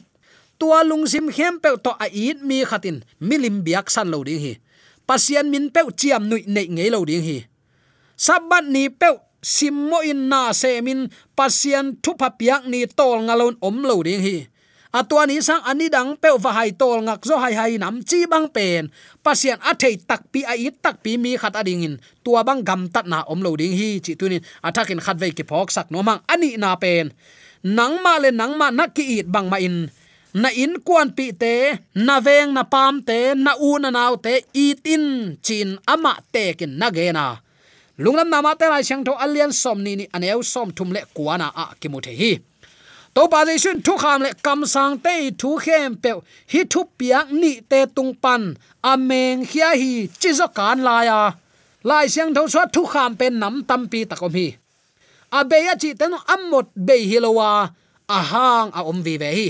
Tua 0.59 0.83
lung 0.83 1.07
sim 1.07 1.31
khem 1.31 1.61
pe 1.63 1.77
to 1.79 1.95
a 1.95 2.09
i 2.11 2.33
mi 2.43 2.65
khatin, 2.65 3.05
milim 3.21 3.63
biak 3.63 3.87
san 3.87 4.11
lo 4.11 4.19
ding 4.25 4.41
hi 4.41 4.53
pasian 5.07 5.47
min 5.47 5.71
pe 5.71 5.81
chiam 5.95 6.27
nui 6.29 6.43
nei 6.45 6.67
ngei 6.67 6.91
lo 6.91 7.01
ding 7.07 7.23
hi. 7.23 7.37
Sabat 8.19 8.67
ni 8.67 8.91
pe 8.91 9.09
simmo 9.41 10.03
in 10.03 10.27
na 10.27 10.51
se 10.51 10.81
min 10.83 11.07
pasian 11.37 11.95
thu 12.03 12.11
pha 12.19 12.29
piak 12.39 12.67
ni 12.67 12.83
tol 12.85 13.23
ngalon 13.23 13.55
om 13.63 13.77
lo 13.87 14.03
ding 14.03 14.21
hi. 14.21 14.37
Atwa 14.97 15.27
ni 15.27 15.43
sang 15.43 15.61
ani 15.67 15.91
dang 15.91 16.15
pe 16.15 16.29
va 16.39 16.51
hai 16.57 16.71
tol 16.71 17.03
ngak 17.03 17.21
zo 17.27 17.35
hai 17.37 17.53
hai 17.59 17.73
nam 17.77 18.03
chi 18.03 18.25
bang 18.31 18.47
pen. 18.55 18.87
Pasian 19.23 19.59
a 19.63 19.71
thei 19.75 19.95
tak 20.09 20.31
pi 20.31 20.41
a 20.47 20.55
it 20.55 20.79
tak 20.83 21.03
pi 21.03 21.15
mi 21.15 21.37
khat 21.37 21.55
ading 21.55 21.83
in. 21.87 21.95
Tua 22.23 22.43
bang 22.47 22.63
gam 22.67 22.87
tat 22.87 23.05
na 23.07 23.23
om 23.31 23.39
lo 23.45 23.55
ding 23.59 23.75
hi. 23.79 23.99
Chi 24.03 24.15
tunin 24.19 24.43
athakin 24.63 24.99
khat 24.99 25.17
ve 25.21 25.31
ki 25.37 25.43
phok 25.43 25.69
sak 25.75 25.87
no 25.91 25.99
mang 26.03 26.19
ani 26.27 26.57
na 26.57 26.75
pen. 26.75 27.11
Nang 27.63 27.99
ma 28.03 28.17
le 28.23 28.29
nang 28.31 28.55
ma 28.59 28.67
nak 28.71 28.95
ki 28.95 29.03
it 29.19 29.27
bang 29.27 29.47
ma 29.51 29.57
in 29.59 29.91
na 30.33 30.49
in 30.49 30.79
kwan 30.83 31.11
pi 31.17 31.31
te, 31.31 31.79
na 31.95 32.19
veng 32.19 32.53
na 32.53 32.63
pam 32.63 33.01
te, 33.01 33.33
na 33.35 33.51
u 33.59 33.79
na 33.79 33.89
naw 33.89 34.13
te 34.25 34.33
tin 34.83 35.37
chin 35.45 35.77
ama 35.87 36.13
te 36.33 36.53
kin 36.53 36.77
na 36.79 36.89
ge 36.91 37.11
na. 37.11 37.37
Lungnam 37.97 38.29
nama 38.29 38.55
te 38.55 38.65
lai 38.69 38.83
chang 38.83 39.03
tho 39.03 39.13
alian 39.23 39.51
som 39.51 39.81
ni 39.83 39.95
ni 39.95 40.05
aneu 40.15 40.43
som 40.43 40.69
thum 40.71 40.91
le 40.95 41.01
kwana 41.15 41.47
a 41.55 41.65
ki 41.79 41.87
mu 41.89 41.99
the 42.01 42.11
hi. 42.11 42.31
To 43.15 43.27
pa 43.27 43.45
dei 43.45 43.57
shun 43.57 43.81
thu 43.81 43.97
kham 43.97 44.21
le 44.21 44.31
kam 44.45 44.65
sang 44.73 44.99
te 45.05 45.31
thu 45.31 45.57
khem 45.57 45.95
pe, 46.03 46.11
hi 46.51 46.61
thu 46.71 46.81
piak 46.97 47.31
ni 47.31 47.51
te 47.71 47.79
tung 47.95 48.13
pan 48.23 48.43
ameng 48.91 49.45
khia 49.49 49.69
hi 49.81 50.07
chi 50.21 50.29
zo 50.39 50.47
kan 50.57 50.77
la 50.87 50.97
ya. 51.09 51.19
Lai 51.89 52.07
chang 52.13 52.33
tho 52.35 52.47
so 52.53 52.61
thu 52.73 52.85
kham 52.85 53.15
pe 53.19 53.29
nam 53.29 53.55
tam 53.69 53.81
pi 53.91 53.99
takom 54.09 54.33
hi. 54.39 54.47
A 55.37 55.39
be 55.49 55.57
ya 55.67 55.73
chi 55.81 55.89
ten 55.99 56.13
ammot 56.33 56.67
be 56.87 56.95
hilowa 57.09 57.49
ahang 58.17 58.69
a 58.77 58.79
om 58.89 58.99
vi 59.05 59.17
ve 59.17 59.29
hi 59.37 59.47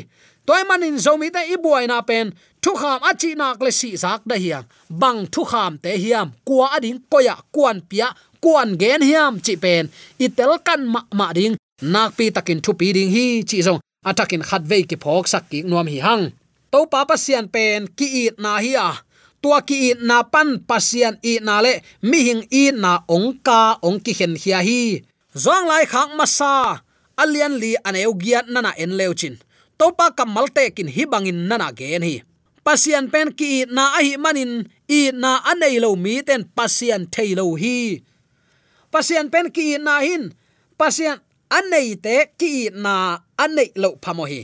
toy 0.48 0.64
manin 0.64 0.96
zomi 0.96 1.28
te 1.36 1.42
ibuai 1.54 1.86
na 1.92 2.00
pen, 2.10 2.32
thu 2.64 2.72
kham 2.82 3.00
achi 3.10 3.36
nak 3.36 3.60
le 3.66 3.72
si 3.80 3.90
zak 4.04 4.22
da 4.30 4.36
hiam. 4.44 4.64
Bang 5.02 5.20
thu 5.34 5.42
kham 5.52 5.74
te 5.84 5.92
hiam 6.04 6.28
kwa 6.48 6.66
ading 6.76 7.00
koya 7.12 7.36
kwan 7.56 7.78
pia 7.90 8.08
kwan 8.44 8.70
gen 8.82 9.02
hiam 9.10 9.34
chi 9.46 9.54
pen. 9.64 9.84
Itel 10.26 10.54
kan 10.68 10.82
ma 10.94 11.02
ma 11.20 11.28
ding, 11.38 11.56
nak 11.94 12.10
pi 12.18 12.26
takin 12.36 12.60
thu 12.64 12.72
pi 12.80 12.88
ding 12.96 13.12
hi 13.16 13.26
chi 13.50 13.58
zong. 13.68 13.80
Atakin 14.10 14.44
khat 14.50 14.64
ve 14.70 14.78
ki 14.90 14.96
phok 15.04 15.26
sak 15.32 15.44
ki 15.52 15.60
nuam 15.70 15.88
hi 15.94 16.00
hang. 16.08 16.24
To 16.72 16.80
pa 16.92 17.00
pa 17.10 17.16
sian 17.24 17.48
pen, 17.56 17.82
ki 17.98 18.08
it 18.26 18.36
na 18.44 18.52
hi 18.64 18.72
a. 18.88 18.90
Tua 19.42 19.60
ki 19.68 19.78
it 19.92 20.00
na 20.10 20.18
pan 20.34 20.50
pasian 20.70 21.16
i 21.32 21.34
na 21.48 21.56
le. 21.66 21.74
Mi 22.10 22.20
hing 22.28 22.44
i 22.62 22.64
na 22.84 22.92
ong 23.16 23.30
ka, 23.46 23.60
ong 23.88 24.00
ki 24.06 24.14
hen 24.20 24.34
hia 24.42 24.60
hi. 24.68 24.82
Zong 25.44 25.66
lai 25.70 25.86
khang 25.92 26.12
masa 26.20 26.56
alian 27.22 27.54
li 27.62 27.72
aneu 27.88 28.14
giat 28.24 28.46
nana 28.54 28.72
en 28.84 28.94
leuchin 29.00 29.36
topa 29.78 30.12
kamal 30.18 30.50
te 30.56 30.70
kin 30.76 30.90
hi 30.90 31.04
bangin 31.12 31.48
nana 31.50 31.70
gen 31.72 32.04
hi. 32.04 32.16
Pasian 32.66 33.08
pen 33.14 33.32
ki 33.32 33.66
na 33.72 33.96
a 33.98 34.04
hi 34.04 34.18
manin, 34.20 34.68
i 34.92 35.12
na 35.16 35.40
anei 35.52 35.80
lo 35.80 35.96
mi 35.96 36.20
ten 36.28 36.44
pasian 36.58 37.08
thei 37.14 37.32
lo 37.40 37.56
hi. 37.56 38.04
Pasian 38.92 39.32
pen 39.32 39.48
ki 39.56 39.80
na 39.80 40.04
hin, 40.04 40.36
pasian 40.80 41.18
anei 41.58 41.96
te 41.96 42.16
ki 42.40 42.76
na 42.84 43.24
anei 43.40 43.72
lo 43.80 43.96
phamo 44.04 44.26
hi. 44.28 44.42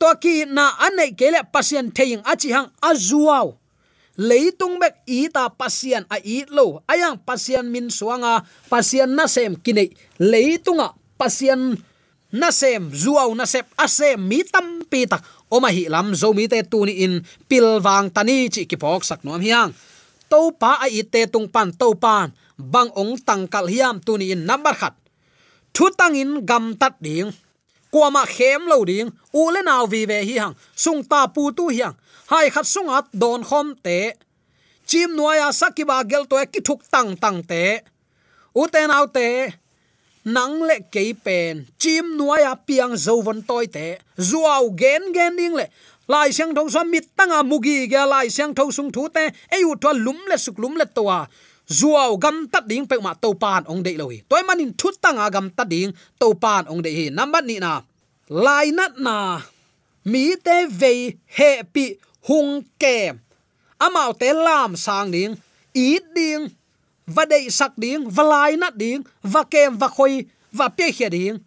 To 0.00 0.08
ki 0.22 0.48
na 0.48 0.64
anei 0.86 1.12
kele 1.18 1.40
pasian 1.54 1.92
theing 1.96 2.22
achi 2.24 2.48
hang 2.54 2.70
azuaw 2.80 3.48
leitung 4.18 4.82
bek 4.82 5.06
i 5.06 5.30
ta 5.30 5.46
pasian 5.46 6.02
a 6.10 6.18
i 6.18 6.42
lo, 6.50 6.82
ayang 6.90 7.22
pasian 7.22 7.70
min 7.70 7.86
suanga, 7.86 8.42
pasian 8.66 9.14
na 9.14 9.30
sem 9.30 9.54
kinai 9.54 9.94
leitunga 10.18 10.98
pasian 11.14 11.78
na 12.32 12.52
sem 12.52 12.92
zuaw 12.92 13.32
na 13.32 13.48
sep 13.48 13.66
asem 13.76 14.20
mi 14.20 14.44
tam 14.44 14.84
pi 14.84 15.08
tak. 15.08 15.24
Oma 15.48 15.72
hi 15.72 15.88
lam 15.88 16.12
zo 16.12 16.36
mi 16.36 16.44
te 16.48 16.60
tu 16.62 16.84
ni 16.84 17.04
in 17.04 17.24
pilwang 17.48 18.12
tani 18.12 18.48
chi 18.52 18.68
ki 18.68 18.76
pok 18.76 19.04
sak 19.04 19.24
nom 19.24 19.40
hiang. 19.40 19.72
To 20.28 20.52
pa 20.52 20.84
a 20.84 20.86
i 20.92 21.02
te 21.02 21.24
tung 21.24 21.48
pan 21.48 21.72
to 21.72 21.96
pan. 21.96 22.32
Bang 22.58 22.90
ong 22.92 23.16
tang 23.24 23.48
kal 23.48 23.66
hiam 23.66 23.96
tu 24.04 24.20
ni 24.20 24.32
in 24.32 24.44
number 24.44 24.74
khat. 24.76 24.94
Thu 25.72 25.88
tang 25.96 26.14
in 26.16 26.44
gam 26.44 26.76
tat 26.76 27.00
ding. 27.00 27.32
Kwama 27.92 28.28
khem 28.28 28.68
lo 28.68 28.84
ding. 28.84 29.08
U 29.32 29.48
le 29.48 29.60
naw 29.64 29.86
vi 29.88 30.04
ve 30.04 30.20
hi 30.28 30.36
hang. 30.42 30.54
Sung 30.76 31.00
ta 31.04 31.26
pu 31.32 31.48
tu 31.56 31.72
hiang. 31.72 31.96
Hai 32.28 32.52
khat 32.52 32.66
sung 32.66 32.92
at 32.92 33.08
don 33.12 33.40
khom 33.40 33.72
te. 33.84 34.12
Chim 34.84 35.16
nuaya 35.16 35.48
sakiba 35.52 36.04
gel 36.04 36.24
to 36.28 36.36
ki 36.52 36.60
thuk 36.60 36.80
tang 36.92 37.16
tang 37.16 37.40
te. 37.40 37.80
U 38.52 38.68
te 38.68 38.84
naw 38.84 39.08
te 39.08 39.28
nang 40.34 40.60
le 40.68 40.76
ke 40.92 41.14
pen, 41.24 41.66
chim 41.80 42.16
nuaya 42.18 42.52
piang 42.66 42.94
zo 43.04 43.20
von 43.26 43.40
toy 43.48 43.66
te. 43.66 43.98
Zuaw 44.18 44.64
gen 44.80 45.12
gen 45.16 45.36
ding 45.36 45.54
le. 45.56 45.66
Lai 46.08 46.32
siang 46.32 46.54
thong 46.56 46.70
so 46.72 46.84
mit 46.84 47.04
tanga 47.16 47.40
mugi 47.44 47.88
ga 47.92 48.04
lai 48.04 48.28
siang 48.28 48.54
thong 48.56 48.72
sung 48.72 48.90
thu 48.92 49.08
te. 49.08 49.24
Ei 49.52 49.62
u 49.64 49.72
to 49.82 49.90
lum 49.92 50.18
le 50.30 50.36
suk 50.36 50.56
lum 50.58 50.74
le 50.80 50.86
to 50.96 51.02
wa 51.08 51.26
zuaw 51.68 52.16
gam 52.16 52.48
tat 52.52 52.64
ding 52.64 52.86
pe 52.88 52.96
ma 52.96 53.12
to 53.12 53.36
pan 53.36 53.62
ong 53.68 53.84
de 53.84 53.92
lohi 54.00 54.24
toy 54.28 54.42
manin 54.48 54.72
thut 54.72 54.96
tanga 55.04 55.28
gam 55.28 55.52
tat 55.52 55.68
ding 55.68 55.92
to 56.20 56.32
pan 56.34 56.64
ong 56.72 56.80
de 56.84 56.90
hi. 56.96 57.04
Number 57.12 57.42
ni 57.44 57.56
na. 57.60 57.84
Lai 58.28 58.72
nat 58.72 58.96
na. 58.96 59.40
Mi 60.04 60.36
te 60.36 60.66
ve 60.80 61.12
he 61.36 61.50
pi 61.72 61.84
hung 62.28 62.64
kem. 62.80 63.20
Amao 63.80 64.12
te 64.20 64.32
lam 64.32 64.76
sang 64.76 65.12
ding 65.12 65.36
ít 65.74 66.04
ding 66.16 66.57
và 67.08 67.24
đầy 67.24 67.50
sắc 67.50 67.72
ding 67.76 68.10
và 68.10 68.24
lai 68.24 68.56
nát 68.56 68.74
ding 68.80 69.02
và 69.22 69.42
kem, 69.42 69.78
và 69.78 69.88
khoi 69.88 70.24
và 70.52 70.68
pe 70.68 70.90
khia 70.90 71.08
ding 71.10 71.38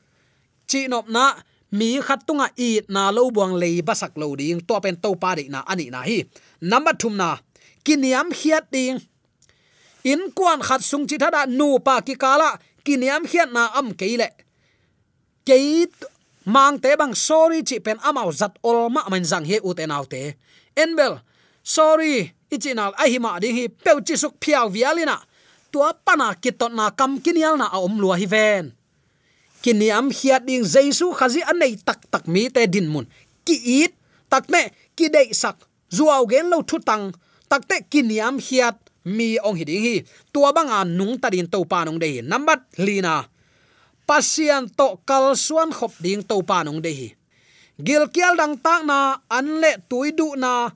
chi 0.67 0.87
nop 0.87 1.09
na, 1.09 1.35
mi 1.71 2.01
khat 2.01 2.19
tunga 2.27 2.45
à 2.45 2.51
i 2.55 2.79
na 2.87 3.11
lo 3.11 3.29
buang 3.29 3.55
lei 3.55 3.81
sắc 3.95 4.17
lo 4.17 4.27
ding 4.39 4.59
to 4.67 4.79
pen 4.79 4.95
to 4.95 5.09
pa 5.21 5.35
de 5.35 5.43
na 5.49 5.59
ani 5.59 5.89
na 5.89 6.01
hi. 6.01 6.23
Number 6.61 6.95
thum 6.99 7.17
na 7.17 7.37
kiniam 7.85 8.31
khiat 8.31 8.71
ding 8.71 8.99
in 10.03 10.19
kwan 10.35 10.61
khat 10.61 10.81
sung 10.83 11.07
chi 11.07 11.17
thada 11.17 11.45
nu 11.45 11.79
pa 11.85 12.01
ki 12.01 12.15
kala 12.15 12.59
kiniam 12.85 13.23
khiat 13.25 13.51
na 13.51 13.67
am 13.73 13.93
keile 13.93 14.29
ke 15.45 15.57
mang 16.45 16.79
te 16.79 16.95
bang 16.95 17.13
sorry 17.15 17.61
chi 17.63 17.79
pen 17.79 17.97
amao 17.97 18.31
zat 18.31 18.53
ol 18.63 18.89
ma 18.89 19.01
man 19.09 19.23
jang 19.23 19.45
he 19.45 19.57
u 19.63 19.73
te 19.73 19.85
naw 19.85 20.03
te 20.05 20.33
enbel 20.75 21.13
sorry 21.63 22.31
ichinal 22.51 22.93
ahima 23.03 23.39
ding 23.41 23.55
hi 23.55 23.67
peu 23.67 24.01
chi 24.07 24.15
suk 24.15 24.33
phiaw 24.41 24.69
vialina 24.69 25.17
tua 25.71 25.95
pana 25.95 26.35
kitot 26.35 26.75
na 26.75 26.91
kam 26.91 27.17
kinial 27.23 27.55
na 27.55 27.71
om 27.79 27.95
lua 27.97 28.19
hi 28.19 28.27
ven. 28.27 28.75
Kiniam 29.61 30.09
hiat 30.11 30.43
ding 30.43 30.65
jaisu 30.65 31.13
khazi 31.13 31.41
anei 31.45 31.77
tak 31.77 32.03
tak 32.11 32.27
mi 32.27 32.49
te 32.49 32.65
din 32.67 32.89
mun. 32.91 33.05
Ki 33.45 33.85
it, 33.85 33.93
tak 34.29 34.49
me, 34.49 34.73
ki 34.97 35.09
dei 35.09 35.29
sak. 35.31 35.57
Zuaw 35.89 36.25
gen 36.29 36.49
lo 36.51 36.61
thu 36.65 36.77
tang. 36.81 37.13
Tak 37.49 37.67
te 37.69 37.75
kiniam 37.91 38.41
hiat 38.41 38.77
mi 39.05 39.37
ong 39.39 39.57
hi 39.57 39.65
ding 39.65 39.83
hi. 39.85 39.95
Tua 40.33 40.49
banga 40.55 40.83
nung 40.83 41.15
ta 41.21 41.29
din 41.29 41.47
to 41.47 41.63
pa 41.65 41.85
nong 41.85 41.99
dei 42.01 42.21
number 42.21 42.57
lina. 42.77 43.25
Pasian 44.07 44.67
to 44.77 44.99
kal 45.07 45.37
suan 45.37 45.69
khop 45.71 45.93
ding 46.03 46.25
to 46.25 46.41
pa 46.41 46.63
nong 46.65 46.81
dei 46.81 46.95
hi. 46.97 47.09
Gil 47.81 48.09
kial 48.13 48.37
dang 48.37 48.57
tak 48.61 48.85
na, 48.85 49.17
an 49.29 49.61
le 49.61 49.77
tuidu 49.89 50.37
na. 50.37 50.69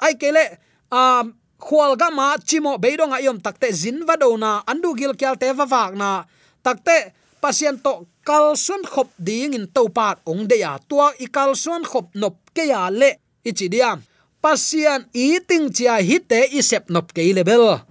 Ai 0.00 0.14
kele 0.20 0.44
a 0.92 1.24
khwal 1.58 1.98
ga 1.98 2.08
ma 2.14 2.38
chimo 2.38 2.78
beidong 2.78 3.12
ayom 3.12 3.42
takte 3.42 3.68
zin 3.74 4.06
va 4.06 4.14
do 4.16 4.38
na 4.38 4.62
andu 4.70 4.94
gil 4.94 5.14
kyal 5.18 5.36
te 5.36 5.50
va 5.52 5.66
wak 5.66 5.92
na. 5.98 6.24
Takte, 6.62 7.12
pasien 7.42 7.78
to 7.82 8.06
kalsun 8.26 8.82
khop 8.86 9.10
ding 9.18 9.54
in 9.54 9.66
to 9.66 9.90
pat 9.90 10.22
ong 10.26 10.46
de 10.46 10.62
ya. 10.62 10.78
Tua 10.88 11.12
i 11.18 11.26
kalsun 11.26 11.82
khop 11.82 12.14
nop 12.14 12.38
ke 12.54 12.70
ya 12.70 12.88
le. 12.90 13.18
Ichi 13.44 13.66
diam 13.68 13.98
pasien 14.42 15.06
eating 15.14 15.70
chia 15.74 15.98
hite 15.98 16.46
i 16.54 16.62
sep 16.62 16.90
nop 16.90 17.10
ke 17.14 17.22
level 17.34 17.82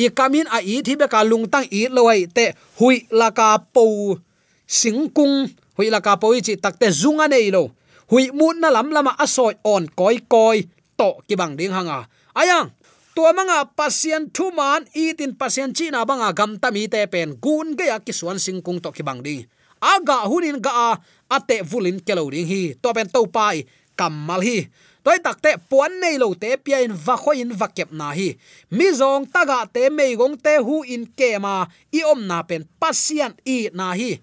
i 0.00 0.08
kamin 0.08 0.48
a 0.48 0.58
i 0.64 0.80
thi 0.80 0.96
be 0.96 1.06
ka 1.12 1.20
lung 1.20 1.44
tang 1.52 1.68
i 1.68 1.88
loi 1.92 2.24
te 2.24 2.56
hui 2.80 3.04
la 3.12 3.28
ka 3.36 3.60
po 3.60 4.16
singkung 4.64 5.50
hui 5.76 5.88
la 5.92 6.00
ka 6.00 6.16
po 6.16 6.32
chi 6.32 6.56
takte 6.56 6.88
zunga 6.88 7.28
nei 7.28 7.50
lo. 7.52 7.68
Hui 8.10 8.32
mun 8.34 8.58
na 8.60 8.70
lam 8.74 8.90
lama 8.90 9.12
asoi 9.18 9.54
on 9.64 9.86
koi 9.98 10.18
koi 10.26 10.64
to 10.98 11.08
ki 11.28 11.34
bang 11.36 11.54
ding 11.58 11.72
hanga. 11.76 12.08
Ayang 12.34 12.70
tua 13.14 13.32
manga 13.32 13.64
pasien 13.78 14.30
thu 14.34 14.50
man, 14.52 14.86
itin 14.94 15.36
pasien 15.40 15.72
chi 15.76 15.90
na 15.90 16.04
banga 16.04 16.32
gam 16.32 16.58
ta 16.58 16.70
mi 16.70 16.88
te 16.88 17.06
pen. 17.06 17.38
Gun 17.44 17.76
ge 17.78 17.86
ya 17.92 17.98
ki 17.98 18.12
suan 18.12 18.38
sing 18.38 18.62
kung 18.62 18.80
to 18.80 18.90
ki 18.92 19.02
bang 19.02 19.22
ding 19.22 19.44
aga 19.80 20.28
hunin 20.28 20.60
ga 20.60 20.70
a 20.70 20.90
ate 21.36 21.64
vulin 21.64 21.98
kelo 22.00 22.30
ding 22.30 22.46
hi. 22.46 22.76
To 22.82 22.92
pen 22.92 23.08
to 23.08 23.26
pai 23.26 23.64
kamal 23.96 24.44
hi. 24.44 24.68
Toy 25.00 25.16
takte 25.24 25.56
puan 25.68 25.96
nei 26.00 26.18
lo 26.20 26.34
te 26.36 26.56
pia 26.60 26.84
in 26.84 26.92
va 26.92 27.16
kho 27.16 27.32
in 27.32 27.52
va 27.56 27.68
kep 27.72 27.92
na 27.92 28.12
hi. 28.12 28.36
Mi 28.76 28.92
zong 28.92 29.24
taga 29.32 29.64
te 29.74 29.88
mei 29.88 30.16
gong 30.16 30.36
te 30.36 30.60
hu 30.60 30.82
in 30.84 31.08
ke 31.16 31.38
ma, 31.40 31.64
i 31.92 32.04
om 32.04 32.20
na 32.28 32.42
pen 32.44 32.68
pasien 32.80 33.32
i 33.48 33.72
na 33.72 33.94
hi. 33.96 34.20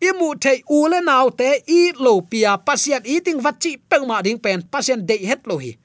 I 0.00 0.12
mu 0.16 0.32
thei 0.40 0.62
u 0.72 0.86
le 0.88 1.00
naw 1.04 1.28
te 1.36 1.50
i 1.68 1.92
lo 2.00 2.20
pia, 2.30 2.56
pasien 2.56 3.04
i 3.04 3.20
ting 3.24 3.40
va 3.44 3.52
chi 3.52 3.76
pe 3.76 4.00
ma 4.08 4.22
ding 4.24 4.40
pen, 4.40 4.64
pasien 4.72 5.04
de 5.08 5.16
het 5.28 5.44
lo 5.44 5.60
hi 5.60 5.76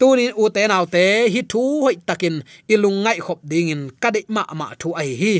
tunin 0.00 0.32
u 0.42 0.48
te 0.54 0.62
nau 0.72 0.84
te, 0.94 1.04
hi 1.32 1.40
thu 1.50 1.62
hoi 1.84 1.96
takin, 2.08 2.36
ilung 2.72 2.98
ngai 3.04 3.18
khop 3.26 3.40
ding 3.50 3.68
in 3.74 3.82
kadi 4.02 4.20
ma 4.34 4.42
ma 4.60 4.66
thu 4.80 4.88
ai 5.02 5.10
hi. 5.20 5.34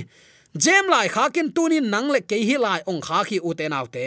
Jem 0.62 0.84
lai 0.92 1.06
kha 1.14 1.24
kin 1.34 1.48
tunin 1.56 1.86
nang 1.92 2.08
le 2.14 2.20
ke 2.30 2.36
hi 2.48 2.56
lai 2.64 2.80
ong 2.90 3.00
kha 3.06 3.18
khi 3.28 3.36
u 3.48 3.50
te 3.58 3.64
nau 3.72 3.86
te. 3.94 4.06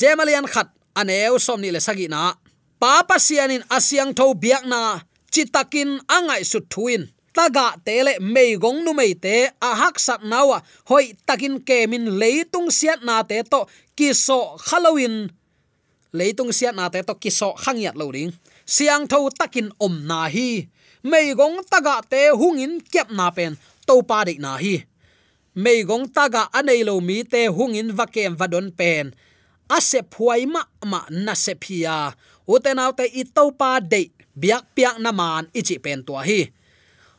Jemalian 0.00 0.46
khat, 0.52 0.68
aneu 1.00 1.38
som 1.38 1.60
ni 1.60 1.70
le 1.70 1.80
sagi 1.86 2.08
na. 2.14 2.34
Pa 2.80 2.92
pa 3.08 3.16
sianin 3.26 3.62
asiang 3.76 4.12
tho 4.18 4.26
biak 4.42 4.64
na 4.72 4.80
chitakin 5.32 5.90
angai 6.16 6.42
su 6.50 6.58
thuin. 6.72 7.02
Taga 7.36 7.66
tele 7.86 8.12
mei 8.34 8.56
gong 8.62 8.80
nu 8.84 8.92
mei 8.96 9.12
te, 9.24 9.36
a 9.68 9.70
hak 9.80 9.96
sat 10.06 10.20
nawa 10.32 10.58
hoi 10.88 11.06
takin 11.28 11.60
kemin 11.68 12.04
leitung 12.20 12.68
siat 12.78 13.00
na 13.04 13.22
te 13.30 13.38
to 13.52 13.60
kiso 13.96 14.40
halloween 14.68 15.16
leitung 16.18 16.52
siat 16.58 16.74
na 16.78 16.88
te 16.88 17.04
to 17.08 17.14
kiso 17.22 17.48
khangyat 17.62 17.94
lo 18.00 18.08
ding 18.16 18.32
siang 18.66 19.06
tho 19.06 19.30
takin 19.30 19.70
om 19.78 19.94
na 20.06 20.26
hi. 20.26 20.66
Mei 21.06 21.34
gong 21.38 21.62
taga 21.70 22.02
te 22.02 22.34
hungin 22.34 22.82
kep 22.82 23.08
na 23.14 23.30
pen 23.30 23.54
to 23.86 24.02
pa 24.02 24.26
de 24.26 24.34
na 24.42 24.58
hi. 24.58 24.82
Mei 25.54 25.86
gong 25.88 26.10
taga 26.10 26.50
anei 26.50 26.82
lo 26.82 26.98
mi 27.00 27.22
te 27.22 27.46
hungin 27.46 27.94
vakem 27.94 28.34
vadon 28.34 28.74
pen 28.74 29.14
ase 29.70 30.02
phuai 30.12 30.46
ma 30.46 30.62
ma 30.90 31.00
na 31.10 31.34
se 31.34 31.54
phia 31.62 32.10
uten 32.46 32.78
te 32.98 33.04
i 33.20 33.22
to 33.36 33.44
pa 33.54 33.78
de 33.80 34.10
biak 34.34 34.64
piak 34.74 34.98
na 34.98 35.10
man 35.14 35.46
ichi 35.54 35.78
pen 35.78 36.02
to 36.02 36.18
hi. 36.18 36.50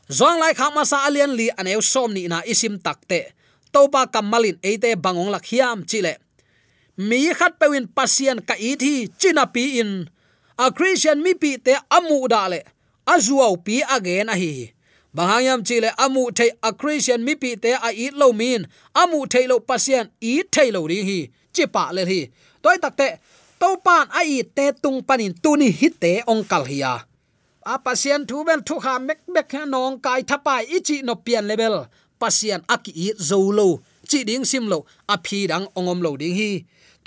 Zong 0.08 0.40
lai 0.40 0.54
khama 0.56 0.84
sa 0.88 1.08
alian 1.08 1.36
li 1.36 1.48
aneu 1.60 1.82
som 1.84 2.12
ni 2.12 2.28
na 2.32 2.40
isim 2.48 2.80
takte 2.80 3.36
topa 3.72 4.08
kamalin 4.08 4.56
eite 4.64 4.96
bangong 4.96 5.32
lak 5.32 5.44
hiam 5.52 5.84
chile 5.84 6.14
mi 6.98 7.30
khat 7.36 7.60
pewin 7.60 7.88
pasien 7.88 8.40
ka 8.40 8.56
ithi 8.56 9.12
china 9.20 9.46
pi 9.48 9.80
in 9.84 10.08
a 10.58 10.72
christian 10.72 11.22
mi 11.22 11.34
pi 11.34 11.58
te 11.58 11.76
amu 11.92 12.28
da 12.28 12.48
le. 12.48 12.60
Azuaw 13.06 13.56
pi 13.66 13.82
again 13.96 14.30
a 14.30 14.36
hi 14.36 14.74
banghayam 15.16 15.66
chile 15.66 15.90
amu 15.98 16.32
the 16.32 16.52
a 16.62 16.74
christian 16.74 17.24
mi 17.24 17.36
pi 17.36 17.56
te 17.56 17.72
a 17.74 17.90
eat 17.94 18.14
lo 18.14 18.34
min. 18.34 18.68
Amu 18.96 19.26
the 19.28 19.48
lo 19.48 19.60
pasien 19.60 20.10
eat 20.22 20.52
the 20.52 20.72
lo 20.72 20.88
ri 20.88 21.00
hi. 21.10 21.20
Chi 21.54 21.66
pa 21.66 21.90
le 21.92 22.06
hi. 22.06 22.30
Toy 22.62 22.78
takte 22.78 23.20
to 23.60 23.78
pan 23.86 24.08
a 24.14 24.22
i 24.24 24.44
te 24.44 24.72
tung 24.84 25.02
panin 25.04 25.34
tuni 25.44 25.72
hi 25.72 25.90
te 25.90 26.12
ong 26.28 26.44
kal 26.44 26.66
hiya 26.66 26.94
a. 27.66 27.80
Pasien 27.86 28.26
thu 28.30 28.44
ben 28.48 28.62
thu 28.68 28.80
kha 28.80 29.00
mek 29.00 29.22
mek 29.28 29.54
nong 29.68 30.00
kai 30.06 30.22
thapai 30.30 30.64
ichi 30.78 31.02
no 31.02 31.16
pian 31.16 31.48
level 31.48 31.86
pasien 32.20 32.62
aki 32.74 32.92
i 33.06 33.08
zo 33.30 33.40
lo. 33.52 33.80
Chi 34.10 34.24
ding 34.24 34.46
sim 34.46 34.66
lo 34.72 34.86
a 35.14 35.16
phi 35.26 35.48
dang 35.48 35.66
ongom 35.78 36.00
lo 36.06 36.12
ding 36.18 36.36
hi 36.36 36.52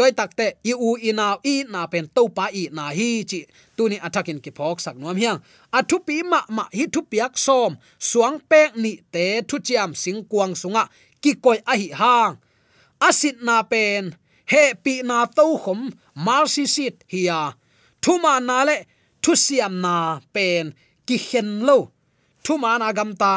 toy 0.01 0.13
takte 0.17 0.47
i 0.65 0.73
u, 0.73 0.97
i 0.97 1.13
na 1.13 1.37
i 1.45 1.65
na 1.69 1.85
pen 1.93 2.07
to 2.17 2.23
pa 2.37 2.47
i 2.53 2.63
na 2.73 2.89
hi 2.97 3.09
chi. 3.31 3.41
Tuni 3.77 3.99
attackin 4.07 4.41
ki 4.45 4.51
phok 4.57 4.81
sak 4.81 4.97
nuam 4.97 5.19
hiang. 5.21 5.41
A 5.77 5.83
thu 5.89 5.99
pi 6.07 6.23
ma 6.31 6.41
ma, 6.57 6.65
hi 6.73 6.87
thu 6.95 7.03
piak 7.11 7.37
som. 7.47 7.77
Suang 8.09 8.39
pek 8.51 8.77
ni 8.83 8.93
te 9.13 9.27
thu 9.49 9.61
chiam 9.67 9.93
sing 10.03 10.25
kuang 10.31 10.55
sunga. 10.61 10.87
Ki 11.23 11.35
koi 11.45 11.59
a 11.73 11.77
hi 11.81 11.89
hang. 12.01 12.39
Asit 13.09 13.37
na 13.45 13.57
pen. 13.73 14.17
He 14.53 14.63
pi 14.85 14.95
na 15.05 15.27
to 15.37 15.45
khom. 15.65 15.81
Mal 16.25 16.49
si 16.55 16.65
sit 16.67 17.05
hiya 17.13 17.41
thu 18.03 18.17
ma 18.25 18.35
na 18.41 18.65
le, 18.69 18.77
thu 19.23 19.37
siam 19.37 19.75
na 19.85 19.95
pen. 20.35 20.73
Ki 21.07 21.17
hen 21.29 21.51
lo. 21.69 21.79
Thu 22.45 22.57
ma 22.63 22.79
na 22.81 22.89
gam 22.97 23.13
ta. 23.21 23.35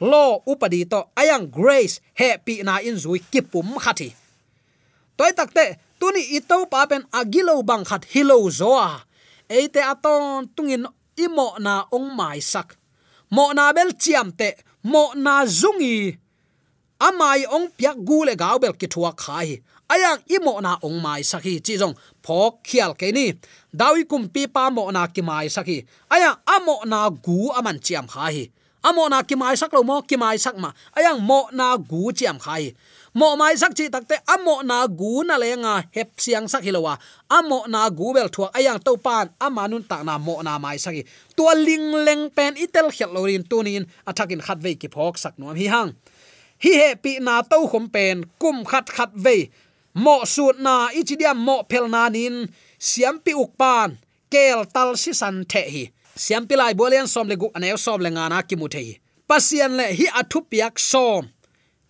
Lo 0.00 0.24
upadi 0.48 0.80
to 0.92 1.00
ayang 1.20 1.46
grace. 1.52 2.00
He 2.16 2.28
pi 2.44 2.62
na 2.64 2.80
in 2.88 2.96
zui 2.96 3.20
ki 3.32 3.40
pum 3.52 3.76
khati 3.84 4.10
toy 5.20 5.32
takte 5.36 5.76
tuni 6.00 6.22
ito 6.32 6.64
pa 6.72 6.88
pen 6.88 7.04
agilo 7.12 7.60
bang 7.68 7.84
khat 7.84 8.08
hilo 8.12 8.40
zoa. 8.48 9.04
Eite 9.50 9.84
aton 9.84 10.48
tungin 10.56 10.88
imo 11.20 11.48
na 11.60 11.84
ong 11.92 12.08
mai 12.16 12.40
sak 12.40 12.80
mo 13.34 13.52
na 13.52 13.70
bel 13.76 13.92
chiam 14.02 14.32
te 14.32 14.56
mo 14.88 15.12
na 15.14 15.44
zungi. 15.44 16.16
Amai 17.00 17.44
ong 17.44 17.68
piak 17.76 18.00
gule 18.08 18.32
gaw 18.32 18.56
bel 18.62 18.74
ki 18.80 18.88
thua 18.88 19.12
khai. 19.12 19.60
Ayang 19.92 20.22
imo 20.36 20.56
na 20.64 20.80
ong 20.86 20.98
mai 21.04 21.20
sakhi 21.20 21.60
chi 21.60 21.74
jong 21.80 21.94
phok 22.24 22.64
khial 22.64 22.92
ke 22.96 23.12
ni. 23.12 23.36
Dawi 23.74 24.08
kum 24.10 24.24
pi 24.32 24.46
pa 24.54 24.72
mo 24.72 24.88
na 24.94 25.04
ki 25.14 25.22
mai 25.22 25.46
sakhi 25.52 25.84
aya 26.14 26.40
amo 26.46 26.76
na 26.88 27.10
gu 27.10 27.52
aman 27.58 27.78
chiam 27.84 28.06
khai 28.08 28.48
amona 28.82 28.88
amo 28.88 29.08
na 29.08 29.22
ki 29.22 29.34
mai 29.36 29.56
sak 29.56 29.72
lo 29.72 29.82
mo 29.82 30.02
ki 30.02 30.16
mai 30.16 30.38
sak 30.38 30.56
ma. 30.56 30.72
Ayang 30.96 31.20
mo 31.20 31.48
na 31.52 31.76
gu 31.76 32.12
chiam 32.12 32.38
khai. 32.40 32.72
Mo 33.14 33.36
mai 33.36 33.56
sak 33.56 33.74
chi 33.74 33.88
takte 33.88 34.16
amo 34.26 34.62
na 34.62 34.86
gu 34.86 35.24
na 35.24 35.36
lenga 35.36 35.84
hep 35.92 36.16
siang 36.16 36.48
sak 36.48 36.62
hilowa 36.62 36.98
amo 37.28 37.66
na 37.66 37.90
gu 37.90 38.14
bel 38.14 38.28
thua, 38.28 38.50
ayang 38.54 38.78
to 38.82 38.96
pan, 38.96 39.30
ama 39.40 39.68
nun 39.68 39.82
ta 39.82 40.02
na 40.02 40.18
mo 40.18 40.42
na 40.42 40.58
mai 40.58 40.78
saki 40.78 41.04
to 41.36 41.44
ling 41.54 42.06
leng 42.06 42.30
pen, 42.30 42.54
itel 42.56 42.90
khel 42.90 43.10
lorin 43.12 43.44
tunin 43.44 43.86
athakin 44.06 44.40
khat 44.40 44.58
ve 44.58 44.74
ki 44.74 44.88
phok 44.88 45.18
sak 45.18 45.34
nuam 45.38 45.56
hi 45.56 45.66
hang. 45.66 45.90
Hi 46.62 46.70
he 46.80 46.88
pi 46.94 47.18
na 47.20 47.42
to 47.42 47.66
khom 47.68 47.92
pen, 47.92 48.24
kum 48.40 48.64
khat 48.64 48.86
khat 48.88 49.12
ve 49.14 49.50
mo 49.94 50.24
sut 50.24 50.56
na 50.60 50.88
ichidiam 50.94 51.36
mo 51.36 51.62
phel 51.70 51.88
na 51.88 52.08
nin, 52.08 52.48
siam 52.78 53.18
pi 53.18 53.32
uk 53.34 53.58
pan, 53.58 53.98
kel 54.30 54.64
tal 54.64 54.96
si 54.96 55.12
san 55.12 55.44
the 55.44 55.62
hi 55.74 55.84
siam 56.20 56.44
pilai 56.48 56.76
bolian 56.76 57.08
som 57.08 57.24
le 57.30 57.36
gu 57.40 57.48
anew 57.56 57.76
som 57.84 57.98
le 58.04 58.10
ngana 58.12 58.38
ki 58.48 58.54
mu 58.60 58.68
pasian 59.28 59.72
le 59.78 59.86
hi 59.98 60.06
athu 60.20 60.38
piak 60.50 60.74
som. 60.90 61.22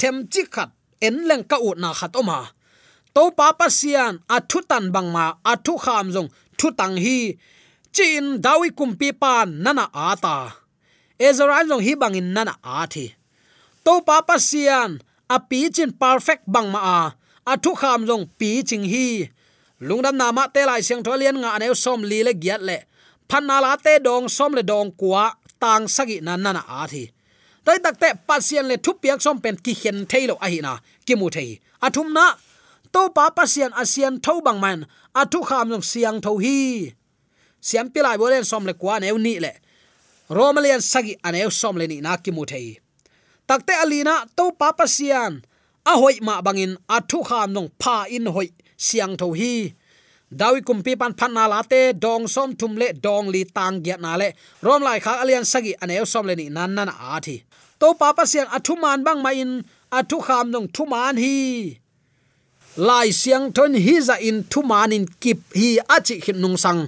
Them 0.01 0.17
chi 0.33 0.43
khat 0.55 0.71
en 1.07 1.17
leng 1.29 1.45
ka 1.51 1.57
ut 1.69 1.77
na 1.83 1.91
khat 1.99 2.13
oma 2.21 2.39
to 3.15 3.23
pa 3.39 3.47
pasian 3.61 4.15
athu 4.37 4.59
tan 4.71 4.85
bang 4.95 5.09
ma 5.17 5.25
athu 5.53 5.75
kham 5.85 6.07
jong 6.15 6.29
thu 6.59 6.69
tang 6.79 6.97
hi. 7.05 7.19
Chin 7.97 8.25
dawi 8.45 8.69
kum 8.79 8.91
pi 9.01 9.09
pan 9.23 9.49
nana 9.65 9.85
ata 10.09 10.37
ezra 11.27 11.59
jong 11.69 11.83
hi 11.87 11.93
bangin 12.03 12.29
nana 12.37 12.55
a 12.63 12.87
thi. 12.93 13.07
To 13.85 13.93
pa 14.07 14.17
pasian 14.29 14.91
a 15.35 15.37
pi 15.49 15.61
chin 15.75 15.91
perfect 16.03 16.45
bang 16.55 16.69
ma 16.75 16.81
a 16.99 17.01
athu 17.53 17.71
kham 17.81 18.01
jong 18.09 18.25
pi 18.39 18.51
ching 18.69 18.87
hi. 18.93 19.09
Lungdam 19.87 20.15
na 20.21 20.27
ma 20.37 20.45
te 20.55 20.63
lai 20.69 20.83
siang 20.87 21.03
tholian 21.07 21.37
nga 21.43 21.51
anew 21.57 21.75
som 21.85 22.01
li 22.11 22.19
le 22.27 22.33
giat 22.45 22.63
le. 22.69 22.79
Phanala 23.31 23.79
te 23.85 23.93
dong 24.07 24.27
som 24.37 24.53
le 24.59 24.63
dong 24.63 24.91
kwa 25.01 25.25
tang 25.63 25.87
sagi 25.87 26.19
na 26.27 26.35
na 26.35 26.51
na 26.57 26.63
a 26.67 26.83
thi 26.93 27.05
tai 27.65 27.79
tak 27.85 27.97
te 28.03 28.09
pasien 28.29 28.67
le 28.71 28.77
thu 28.85 28.93
piak 29.03 29.21
som 29.25 29.37
pen 29.45 29.57
ki 29.65 29.73
hen 29.81 29.99
thailo 30.11 30.35
a 30.45 30.47
hi 30.53 30.59
na 30.67 30.73
ki 31.07 31.15
mu 31.21 31.27
thei 31.35 31.51
athum 31.87 32.09
na 32.17 32.27
to 32.95 33.03
pa 33.17 33.25
pasien 33.39 33.71
asian 33.83 34.15
tho 34.25 34.35
bang 34.47 34.61
man 34.65 34.79
athu 35.21 35.39
kham 35.49 35.67
jong 35.73 35.87
siang 35.91 36.19
tho 36.25 36.33
hi 36.45 36.59
siam 37.67 37.87
pilai 37.95 38.17
bolen 38.21 38.45
som 38.51 38.67
le 38.69 38.75
kwa 38.81 38.95
neu 39.03 39.19
ni 39.27 39.35
le 39.45 39.53
romalian 40.37 40.83
sagi 40.93 41.15
anew 41.27 41.51
som 41.61 41.75
le 41.81 41.87
ni 41.93 41.99
na 42.07 42.13
ki 42.25 42.31
mu 42.37 42.43
thei 42.51 42.69
takte 43.49 43.75
alina 43.83 44.15
to 44.37 44.45
pa 44.61 44.69
pasian 44.79 45.33
a 45.91 45.93
hoi 46.01 46.17
ma 46.27 46.35
bangin 46.47 46.73
athu 46.97 47.19
kham 47.29 47.49
nong 47.57 47.71
pha 47.83 47.97
in 48.17 48.27
hoi 48.35 48.49
siang 48.87 49.15
tho 49.21 49.29
hi 49.41 49.55
dawi 50.31 50.63
kumpi 50.63 50.95
pan 50.95 51.13
phan 51.19 51.35
na 51.35 51.45
late 51.53 51.81
dong 51.99 52.29
som 52.35 52.55
thum 52.55 52.73
le 52.81 52.89
dong 52.93 53.27
li 53.35 53.43
tang 53.57 53.83
gya 53.85 53.97
na 53.99 54.17
le 54.21 54.29
rom 54.63 54.83
lai 54.83 54.99
kha 55.05 55.13
alian 55.23 55.45
sagi 55.53 55.73
anew 55.83 56.05
som 56.13 56.25
le 56.29 56.35
ni 56.41 56.47
nan 56.57 56.71
nan 56.77 56.89
a 56.89 57.19
thi 57.27 57.37
to 57.81 57.89
pa 58.01 58.09
pa 58.17 58.25
sian 58.33 58.47
athu 58.57 58.75
man 58.83 59.03
bang 59.07 59.21
ma 59.25 59.31
in 59.43 59.53
athu 59.99 60.17
kham 60.27 60.47
nong 60.55 60.69
thu 60.75 60.83
man 60.93 61.17
hi 61.23 61.35
lai 62.89 63.09
siang 63.21 63.47
thon 63.57 63.75
hi 63.85 63.95
za 64.09 64.17
in 64.29 64.39
thu 64.51 64.61
man 64.71 64.93
in 64.97 65.05
kip 65.23 65.39
hi 65.61 65.69
achi 65.97 66.17
khit 66.25 66.37
nung 66.43 66.59
sang 66.65 66.81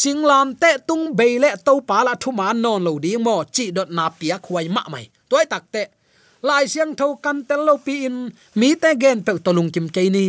singlam 0.00 0.46
te 0.60 0.70
tung 0.88 1.04
be 1.18 1.26
le 1.42 1.50
to 1.66 1.72
pa 1.88 1.98
la 2.06 2.14
thu 2.22 2.30
man 2.38 2.56
non 2.64 2.80
lo 2.86 2.92
ding 3.04 3.22
mo 3.26 3.34
chi 3.54 3.64
dot 3.76 3.88
na 3.96 4.04
pia 4.18 4.36
khwai 4.44 4.66
ma 4.76 4.82
mai 4.92 5.04
toy 5.30 5.44
tak 5.52 5.64
te 5.74 5.82
lai 6.48 6.64
siang 6.72 6.92
tho 6.98 7.06
kan 7.24 7.38
tel 7.48 7.60
lo 7.68 7.74
pi 7.86 7.94
in 8.08 8.16
mi 8.60 8.68
te 8.82 8.90
gen 9.02 9.18
pe 9.26 9.32
to 9.44 9.50
lung 9.56 9.70
kim 9.74 9.86
ke 9.96 10.02
ni 10.16 10.26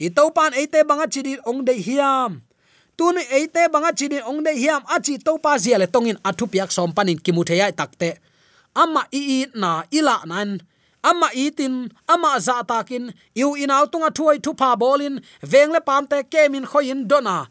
i 0.00 0.08
to 0.10 0.30
pan 0.30 0.52
ate 0.54 0.80
banga 0.88 1.06
chidi 1.06 1.36
ong 1.46 1.64
de 1.66 1.74
hiam. 1.74 2.40
Tuni 2.96 3.22
ate 3.38 3.62
banga 3.72 3.92
chidi 3.92 4.18
ong 4.22 4.42
de 4.46 4.52
hiam, 4.54 4.82
achi 4.94 5.18
to 5.18 5.38
pa 5.38 5.58
zia 5.58 5.78
le 5.78 5.86
tongin 5.86 6.18
athu 6.28 6.46
piak 6.46 6.70
som 6.70 6.92
panin 6.92 7.18
kimutheya 7.18 7.72
takte. 7.72 8.18
Amma 8.74 9.02
i 9.12 9.20
i 9.36 9.46
na 9.54 9.82
ila 9.90 10.16
nan 10.26 10.60
amma 11.02 11.28
itin 11.34 11.90
amma 12.08 12.38
za 12.40 12.62
takin 12.62 13.12
yu 13.34 13.48
inaw 13.62 13.84
tunga 13.90 14.10
thuai 14.16 14.38
thu 14.44 14.54
pa 14.54 14.76
bolin 14.76 15.20
vengle 15.42 15.80
pamte 15.88 16.18
kemin 16.32 16.66
khoin 16.70 17.08
dona. 17.10 17.46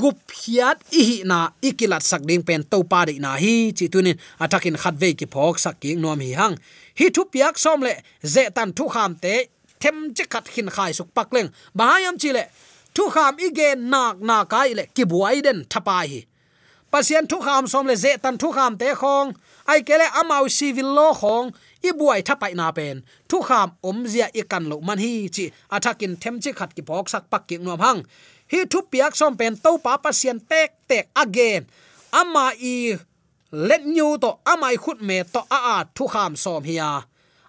Gup 0.00 0.18
hiat 0.40 0.78
i 0.92 1.00
hi 1.08 1.16
na 1.24 1.38
ikilat 1.68 2.04
sak 2.04 2.22
ding 2.28 2.44
pen 2.44 2.62
to 2.70 2.84
pa 2.84 3.04
de 3.08 3.14
na 3.24 3.36
hi, 3.42 3.72
chi 3.72 3.88
tunin 3.92 4.18
atakin 4.44 4.76
khat 4.82 4.94
ve 5.00 5.14
ki 5.18 5.26
phok 5.32 5.56
sak 5.64 5.80
ki 5.80 5.96
nom 5.96 6.20
hi 6.20 6.32
hang. 6.36 6.54
Hi 6.98 7.06
thu 7.14 7.24
piak 7.32 7.56
som 7.64 7.80
le 7.86 7.94
ze 8.34 8.44
tan 8.56 8.72
thu 8.76 8.84
kham 8.94 9.16
te 9.24 9.34
them 9.80 10.14
chi 10.16 10.24
khat 10.32 10.44
khin 10.44 10.68
khai 10.76 10.92
suk 10.92 11.08
pak 11.14 11.28
leng. 11.34 11.48
Bahayam 11.78 12.16
chi 12.18 12.32
le, 12.32 12.44
thu 12.94 13.08
kham 13.14 13.36
igen 13.38 13.90
nak 13.90 14.16
na 14.20 14.44
kai 14.44 14.68
le, 14.78 14.84
ki 14.94 15.04
buai 15.04 15.42
den 15.46 15.64
thapa 15.70 15.98
hi. 16.10 16.20
Pasien 16.92 17.26
thu 17.30 17.40
kham 17.40 17.66
som 17.66 17.86
le 17.86 17.96
ze 17.96 18.16
tan 18.22 18.38
thu 18.38 18.52
kham 18.52 18.78
te 18.78 18.94
khong. 18.94 19.32
Ai 19.66 19.80
kele 19.88 20.06
amau 20.20 20.48
si 20.48 20.72
vil 20.72 20.90
lo 20.98 21.12
khong, 21.20 21.50
i 21.88 21.90
buai 21.92 22.20
thapai 22.28 22.52
na 22.54 22.70
pen. 22.72 23.02
Thu 23.28 23.40
kham 23.48 23.68
om 23.82 23.98
zia 24.12 24.26
i 24.40 24.42
kan 24.50 24.64
lo 24.70 24.80
man 24.80 24.98
hi 24.98 25.28
chi. 25.28 25.50
Athakin 25.70 26.14
them 26.22 26.40
chi 26.40 26.52
khat 26.52 26.70
ki 26.76 26.82
phok 26.88 27.08
sak 27.12 27.24
pak 27.30 27.42
ki 27.48 27.56
nom 27.58 27.80
hang. 27.80 28.00
Hi 28.52 28.58
thu 28.70 28.78
piak 28.92 29.12
som 29.16 29.36
pen 29.36 29.56
to 29.64 29.70
pa 29.84 29.92
pasien 30.04 30.38
tek 30.50 30.70
tek 30.88 31.06
again. 31.24 31.62
Ama 32.12 32.52
i 32.72 32.96
let 33.50 33.86
new 33.86 34.18
to 34.18 34.30
amai 34.44 34.76
khut 34.76 35.00
me 35.00 35.22
to 35.32 35.40
a 35.50 35.58
a 35.74 35.76
thu 35.94 36.06
kham 36.06 36.36
som 36.36 36.62
hiya 36.64 36.90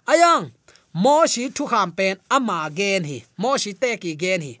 ayang 0.06 0.50
mo 0.92 1.26
shi 1.26 1.50
thu 1.56 1.66
kham 1.66 1.92
pen 1.92 2.16
ama 2.30 2.70
gen 2.78 3.04
hi 3.04 3.18
mo 3.38 3.56
shi 3.56 3.72
te 3.72 3.96
ki 3.96 4.16
gen 4.16 4.40
hi. 4.42 4.58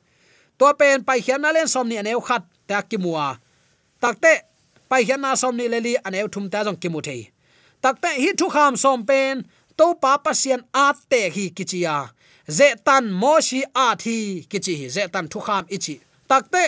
To 0.58 0.74
pen 0.78 1.04
pai 1.04 1.20
khian 1.20 1.40
na 1.40 1.50
len 1.52 1.68
som 1.68 1.88
ni 1.88 1.96
aneu 1.96 2.20
khat 2.20 2.42
ta 2.68 2.82
ki 2.82 2.96
muwa 2.96 3.38
takte 4.02 4.32
pai 4.88 5.04
khian 5.04 5.20
na 5.20 5.34
som 5.34 5.56
ni 5.56 5.68
le 5.68 5.80
li 5.80 5.96
aneu 6.06 6.28
thum 6.32 6.50
ta 6.52 6.64
jong 6.64 6.80
ki 6.82 6.88
mu 6.88 7.00
thei 7.00 7.22
takte 7.82 8.10
hi 8.22 8.30
thu 8.38 8.48
kham 8.54 8.76
som 8.76 9.06
pen, 9.08 9.44
to 9.76 9.86
pa 10.02 10.12
pasien 10.24 10.60
a 10.74 10.86
te 11.10 11.20
hi 11.34 11.44
kichia. 11.56 11.96
Ze 12.58 12.68
tan 12.86 13.04
mo 13.20 13.40
shi 13.40 13.60
a 13.74 13.86
thi 14.02 14.16
kichi 14.50 14.74
hi 14.80 14.86
ze 14.96 15.06
tan 15.14 15.26
thu 15.32 15.40
kham 15.46 15.64
ichi. 15.76 15.94
Takte 16.30 16.62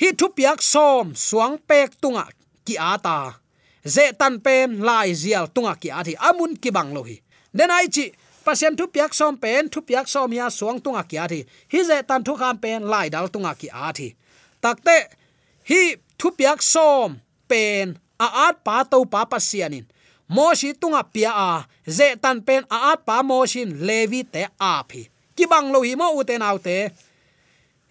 hi 0.00 0.08
thu 0.18 0.26
piak 0.36 0.62
som 0.62 1.14
suang 1.14 1.56
pek 1.68 1.90
tunga 2.02 2.24
ki 2.66 2.74
ata 2.92 3.18
ze 3.94 4.04
tan 4.20 4.34
pen 4.44 4.68
lai 4.88 5.08
zial 5.22 5.46
tunga 5.54 5.74
ki 5.82 5.88
athi 5.98 6.14
amun 6.28 6.52
ki 6.62 6.70
bang 6.76 6.90
lo 6.96 7.02
hi. 7.08 7.16
Den 7.56 7.70
ai 7.70 7.86
chi 7.94 8.04
pasien 8.48 8.76
thu 8.78 8.86
piak 8.94 9.12
som 9.20 9.36
pen, 9.42 9.68
thu 9.72 9.80
piak 9.88 10.06
som 10.08 10.32
ya 10.32 10.46
suang 10.58 10.78
tunga 10.84 11.02
kya 11.10 11.24
thi. 11.32 11.40
Hi 11.72 11.80
je 11.88 11.96
tan 12.08 12.24
thu 12.26 12.32
kham 12.40 12.56
pen, 12.64 12.80
lai 12.92 13.06
dal 13.14 13.28
tunga 13.34 13.52
ki 13.60 13.68
a 13.86 13.92
thi. 13.98 14.08
Takte 14.62 14.96
hi 15.70 15.80
thu 16.18 16.28
piak 16.38 16.64
som 16.64 17.18
pen, 17.50 17.96
a 18.24 18.28
at 18.46 18.56
pa 18.66 18.76
to 18.90 19.04
pa 19.12 19.20
pasianin 19.32 19.84
mo 20.34 20.46
shi 20.60 20.72
tunga 20.80 21.02
pia 21.14 21.32
a 21.48 21.50
je 21.96 22.08
tan 22.22 22.40
pen, 22.46 22.62
a 22.76 22.78
at 22.92 23.04
pa 23.08 23.16
mo 23.22 23.38
shin 23.52 23.70
levi 23.88 24.22
te 24.34 24.42
a 24.72 24.72
phi. 24.88 25.02
Ki 25.36 25.44
bang 25.52 25.68
lo 25.72 25.82
hi 25.86 25.94
mo 26.00 26.08
u 26.18 26.24
te 26.28 26.34
nau 26.38 26.56
te. 26.66 26.78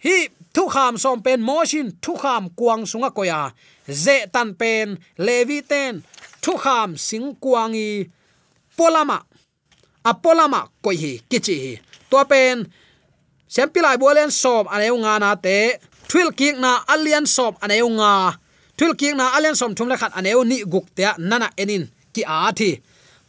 Hi 0.04 0.16
thu 0.54 0.66
kham 0.74 0.98
som 1.02 1.22
pen, 1.22 1.40
mo 1.48 1.58
shin 1.70 1.88
thu 2.02 2.12
kham 2.22 2.50
kuang 2.58 2.82
sunga 2.90 3.10
koya 3.16 3.40
je 4.04 4.16
tan 4.34 4.54
pen 4.60 4.98
levi 5.26 5.58
ten, 5.70 6.02
thu 6.42 6.52
kham 6.64 6.96
sing 7.08 7.34
kuangi 7.42 7.90
polama 8.76 9.18
apolama 10.10 10.60
koi 10.82 10.96
hi, 11.02 11.12
kichi 11.30 11.56
hi. 11.62 11.72
To 12.10 12.24
pen 12.30 12.66
sempilai 13.54 13.96
bolen 14.02 14.30
som 14.30 14.64
aneu 14.74 14.96
nga 15.02 15.12
na 15.22 15.30
te 15.44 15.56
thil 16.10 16.28
kik 16.38 16.56
na 16.64 16.70
alien 16.94 17.26
som 17.26 17.54
aneu 17.64 17.88
nga 17.98 18.10
thil 18.78 18.92
kik 19.00 19.14
na 19.18 19.24
alien 19.36 19.56
som 19.60 19.74
thum 19.76 19.88
le 19.88 19.96
khat 20.00 20.12
aneu 20.18 20.44
ni 20.50 20.58
guk 20.72 20.86
te 20.96 21.04
nana 21.30 21.48
enin 21.62 21.84
ki 22.14 22.22
a 22.26 22.52
thi. 22.58 22.70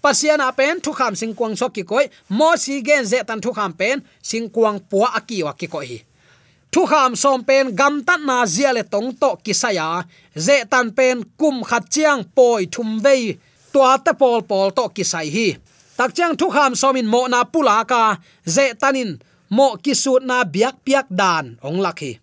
Pasiana 0.03 0.47
pen 0.57 0.79
thu 0.83 0.91
kham 0.99 1.13
sing 1.19 1.33
kwang 1.37 1.55
sok 1.59 1.73
ki 1.75 1.83
koi, 1.83 2.05
mo 2.37 2.49
si 2.63 2.81
gen 2.87 3.03
ze 3.11 3.19
tan 3.27 3.39
thu 3.43 3.51
kham 3.57 3.73
pen 3.79 3.97
sing 4.29 4.47
kwang 4.55 4.79
puwa 4.89 5.07
aki 5.19 5.43
wa 5.45 5.53
ki 5.59 5.67
koi 5.73 5.85
hi. 5.91 5.99
Thu 6.71 6.81
kham 6.91 7.11
som 7.21 7.43
pen 7.47 7.75
gam 7.79 7.95
tan 8.07 8.21
na 8.29 8.37
zia 8.45 8.71
le 8.77 8.83
tong 8.93 9.09
to 9.21 9.29
ki 9.43 9.53
saya 9.61 9.87
ze 10.45 10.57
tan 10.71 10.87
pen 10.97 11.17
kum 11.39 11.57
khat 11.69 11.83
chiang 11.93 12.21
poi 12.35 12.63
thum 12.73 12.89
vei 13.05 13.23
tua 13.73 13.91
te 14.05 14.11
pol 14.21 14.39
pol 14.49 14.67
to 14.77 14.85
ki 14.95 15.03
sai 15.11 15.27
hi 15.35 15.47
tak 15.99 16.15
chang 16.15 16.31
thu 16.39 16.47
kham 16.55 16.71
somin 16.79 17.03
mo 17.03 17.27
na 17.27 17.43
pula 17.43 17.83
ka, 17.83 18.23
ze 18.47 18.71
tanin 18.81 19.19
mo 19.51 19.75
kisut 19.83 20.23
na 20.23 20.47
biak 20.47 20.79
piak 20.87 21.11
dan, 21.11 21.59
ong 21.59 21.83
lakhi 21.83 22.15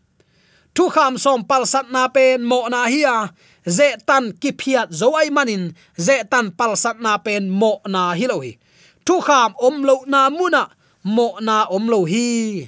thu 0.72 0.88
kham 0.88 1.20
som 1.20 1.44
pal 1.44 1.68
sat 1.68 1.92
na 1.92 2.08
pen 2.08 2.40
mo 2.40 2.64
na 2.72 2.88
hiya 2.88 3.36
ze 3.68 4.00
tan 4.08 4.32
ki 4.40 4.56
phiat 4.56 4.88
zo 5.00 5.12
ai 5.20 5.28
manin, 5.28 5.76
ze 6.06 6.24
tan 6.24 6.56
pal 6.56 6.72
sat 6.72 6.96
na 7.04 7.20
pen 7.20 7.52
mo 7.60 7.84
na 7.84 8.16
hilohi 8.16 8.56
thu 9.06 9.20
kham 9.20 9.52
om 9.60 9.84
lo 9.84 9.96
na 10.08 10.32
muna, 10.32 10.62
mo 11.04 11.28
na 11.44 11.68
om 11.68 11.84
lo 11.92 12.00
hi. 12.08 12.64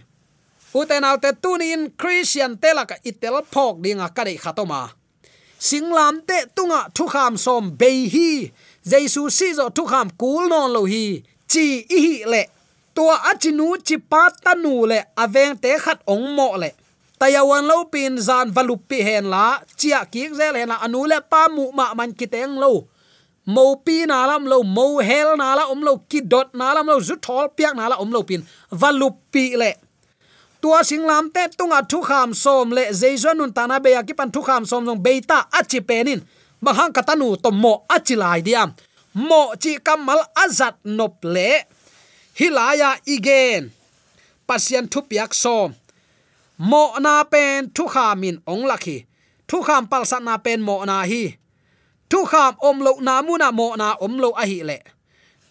Uten 0.76 1.04
autte 1.08 1.32
tunin, 1.42 1.88
christian 2.00 2.52
telaka 2.60 3.00
itel 3.08 3.40
phok 3.52 3.80
dinga 3.82 4.12
kare 4.16 4.36
khatoma. 4.36 4.92
Singlam 5.58 6.22
te 6.28 6.38
tunga 6.54 6.80
thu 6.94 7.04
kham 7.10 7.34
som 7.44 7.64
be 7.80 7.90
hi 8.12 8.52
jesu 8.90 9.22
si 9.38 9.48
zo 9.58 9.66
thu 9.76 9.84
kham 9.90 10.08
kul 10.20 10.44
non 10.52 10.68
lo 10.74 10.82
hi 10.92 11.04
chi 11.50 11.64
i 11.96 11.98
hi 12.04 12.14
le 12.32 12.42
tua 12.94 13.14
achinu 13.30 13.66
chi 13.86 13.96
pa 14.10 14.22
tanu 14.44 14.74
le 14.90 14.98
aveng 15.24 15.54
te 15.62 15.70
khat 15.84 15.98
ong 16.12 16.26
mo 16.36 16.48
le 16.62 16.70
tayawan 17.20 17.64
lo 17.70 17.76
pin 17.92 18.12
zan 18.28 18.46
valupi 18.56 18.86
pi 18.88 18.98
hen 19.06 19.24
la 19.34 19.44
chia 19.78 20.00
ki 20.12 20.22
zel 20.38 20.54
hen 20.60 20.68
la 20.72 20.76
anu 20.86 21.00
le 21.10 21.18
pa 21.30 21.42
mu 21.54 21.64
ma 21.78 21.86
man 21.98 22.10
ki 22.18 22.26
teng 22.34 22.54
lo 22.62 22.72
mo 23.54 23.64
pi 23.84 23.96
na 24.10 24.18
lam 24.30 24.42
lo 24.52 24.58
mo 24.76 24.86
hel 25.08 25.28
na 25.40 25.48
la 25.58 25.64
om 25.72 25.80
lo 25.88 25.92
ki 26.10 26.20
dot 26.32 26.48
na 26.58 26.66
lam 26.76 26.86
lo 26.92 26.96
zu 27.08 27.16
thol 27.26 27.46
piak 27.56 27.74
na 27.78 27.84
la 27.90 27.96
om 28.02 28.10
lo 28.16 28.20
pin 28.28 28.42
valup 28.80 29.16
pi 29.32 29.44
le 29.62 29.70
tua 30.60 30.82
singlam 30.88 31.30
te 31.34 31.42
tunga 31.58 31.80
thu 31.90 31.98
kham 32.08 32.34
som 32.34 32.66
le 32.76 32.84
zeizon 33.00 33.36
nun 33.38 33.52
tana 33.56 33.76
be 33.84 33.90
ya 33.96 34.02
ki 34.08 34.14
pan 34.18 34.30
thu 34.34 34.40
kham 34.48 34.62
som 34.70 34.86
jong 34.86 35.02
Beta 35.06 35.38
achi 35.58 35.80
penin 35.88 36.20
bahang 36.64 36.92
katanu 36.96 37.36
to 37.42 37.50
mo 37.62 37.72
achilai 37.88 38.40
diam 38.46 38.70
mo 39.14 39.54
chi 39.62 39.72
kamal 39.86 40.20
azat 40.44 40.76
nop 40.84 41.14
le 41.34 41.50
hilaya 42.38 42.90
igen 43.14 43.70
pasian 44.46 44.86
thu 44.92 45.00
piak 45.10 45.32
som 45.42 45.70
mo 46.70 46.82
na 47.04 47.22
pen 47.32 47.70
thu 47.74 47.84
khamin 47.94 48.36
ong 48.52 48.64
lakhi 48.70 48.96
thu 49.48 49.62
kham 49.66 49.84
pal 49.90 50.04
sa 50.10 50.18
na 50.26 50.34
pen 50.44 50.60
mo 50.68 50.76
na 50.90 50.96
hi 51.10 51.22
thu 52.10 52.18
kham 52.30 52.52
om 52.68 52.76
lo 52.86 52.92
na 53.06 53.14
mu 53.26 53.34
na 53.42 53.48
mo 53.58 53.66
na 53.80 53.88
om 54.04 54.14
lo 54.22 54.30
a 54.42 54.44
hi 54.50 54.58
le 54.70 54.78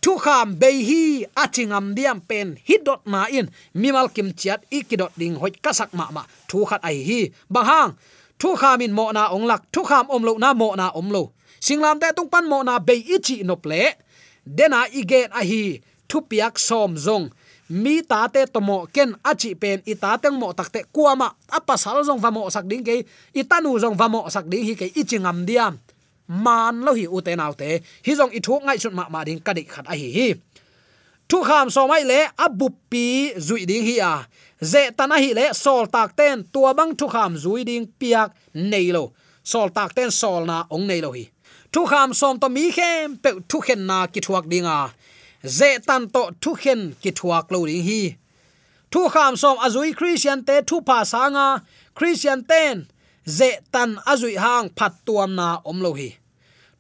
thu 0.04 0.12
kham 0.24 0.48
be 0.62 0.70
hi 0.90 1.02
achingam 1.44 1.86
diam 1.98 2.20
pen 2.30 2.48
hit 2.68 2.82
dot 2.88 3.02
na 3.14 3.22
in 3.38 3.48
mimal 3.82 4.08
kim 4.16 4.30
chiat 4.40 4.60
ikidot 4.78 5.12
ding 5.20 5.36
hoi 5.42 5.52
kasak 5.64 5.90
ma 6.00 6.06
ma 6.16 6.24
thu 6.50 6.58
khat 6.70 6.82
ai 6.90 6.98
hi 7.08 7.20
bahang 7.54 7.92
thu 8.40 8.56
kham 8.56 8.82
in 8.82 8.94
mo 8.94 9.12
na 9.12 9.24
ong 9.36 9.46
lak, 9.50 9.62
thu 9.74 9.84
kham 9.84 10.06
om 10.10 10.24
lo 10.24 10.34
na 10.38 10.54
mo 10.54 10.76
na 10.76 10.88
om 10.94 11.10
lo. 11.10 11.24
Singlam 11.60 12.00
te 12.00 12.08
tung 12.16 12.30
pan 12.30 12.46
mo 12.46 12.64
na 12.64 12.80
be 12.80 12.94
ichi 12.94 13.44
nop 13.44 13.66
le. 13.66 13.98
Dena 14.46 14.88
igen 14.94 15.30
a 15.32 15.42
hi, 15.44 15.82
thu 16.10 16.22
piak 16.30 16.60
som 16.60 16.96
zong. 16.96 17.30
Mi 17.70 18.02
ta 18.02 18.28
te 18.32 18.46
tomo 18.46 18.88
ken 18.96 19.12
achi 19.24 19.52
pen, 19.56 19.82
i 19.86 19.94
ta 19.96 20.18
teng 20.18 20.40
mo 20.40 20.54
takte 20.54 20.88
kuama 20.96 21.28
apa 21.52 21.76
sal 21.78 22.00
zong 22.08 22.20
vamo 22.24 22.48
sak 22.50 22.66
ding 22.70 22.84
ke 22.86 23.04
itanu 23.36 23.76
zong 23.76 23.98
vamo 24.00 24.30
sak 24.30 24.46
ding 24.48 24.64
hi 24.64 24.74
ke 24.80 24.88
ichingam 24.96 25.44
diam. 25.44 25.76
Man 26.28 26.84
lo 26.86 26.92
hi 26.94 27.08
u 27.08 27.20
te 27.22 27.36
nau 27.36 27.52
te. 27.54 27.84
Hi 28.06 28.12
zong 28.16 28.32
i 28.32 28.40
thu 28.40 28.60
ngai 28.64 28.78
chut 28.80 28.94
ma 28.94 29.10
ma 29.10 29.24
ding 29.28 29.40
kadi 29.40 29.64
khat 29.68 29.86
a 29.88 29.96
hi 29.96 30.08
hi 30.16 30.28
thu 31.30 31.44
kham 31.44 31.70
so 31.70 31.88
mai 31.88 32.04
le 32.12 32.20
abu 32.46 32.68
pi 32.90 33.34
zui 33.48 33.66
ding 33.70 33.86
hi 33.88 33.96
a. 34.00 34.14
Ze 34.72 34.92
tana 34.98 35.16
hi 35.24 35.34
le 35.34 35.46
sol 35.54 35.86
tak 35.96 36.16
ten 36.20 36.44
tua 36.54 36.74
bang 36.74 36.96
thu 37.00 37.08
kham 37.08 37.36
zui 37.44 37.62
ding 37.70 37.86
piak 38.00 38.30
nei 38.54 38.92
lo. 38.96 39.04
Sol 39.44 39.70
tak 39.78 39.96
ten 39.98 40.12
sol 40.12 40.46
na 40.46 40.58
ong 40.70 40.88
nei 40.88 41.02
lo 41.06 41.12
hi. 41.18 41.26
Thu 41.74 41.86
kham 41.92 42.14
som 42.20 42.40
to 42.42 42.48
mi 42.50 42.72
khem 42.78 43.18
pe 43.24 43.30
thu 43.50 43.60
khen 43.66 43.82
na 43.90 44.08
ki 44.14 44.20
thuak 44.26 44.46
dinga 44.52 44.80
ze 45.44 45.78
tan 45.88 46.10
to 46.14 46.24
thu 46.42 46.52
khen 46.62 46.82
ki 47.02 47.12
thuak 47.12 47.46
lo 47.52 47.66
ding 47.66 47.84
hi. 47.90 48.02
Thu 48.92 49.10
kham 49.10 49.36
som 49.36 49.58
azui 49.66 49.92
christian 50.00 50.44
te 50.48 50.62
thu 50.62 50.82
pa 50.82 51.04
sanga 51.04 51.48
christian 51.94 52.44
ten, 52.44 52.88
ze 53.26 53.50
tan 53.72 53.98
azui 54.06 54.36
hang 54.38 54.70
phat 54.78 54.94
tuam 55.06 55.36
na 55.36 55.60
om 55.66 55.82
lo 55.86 55.92
hi. 55.94 56.10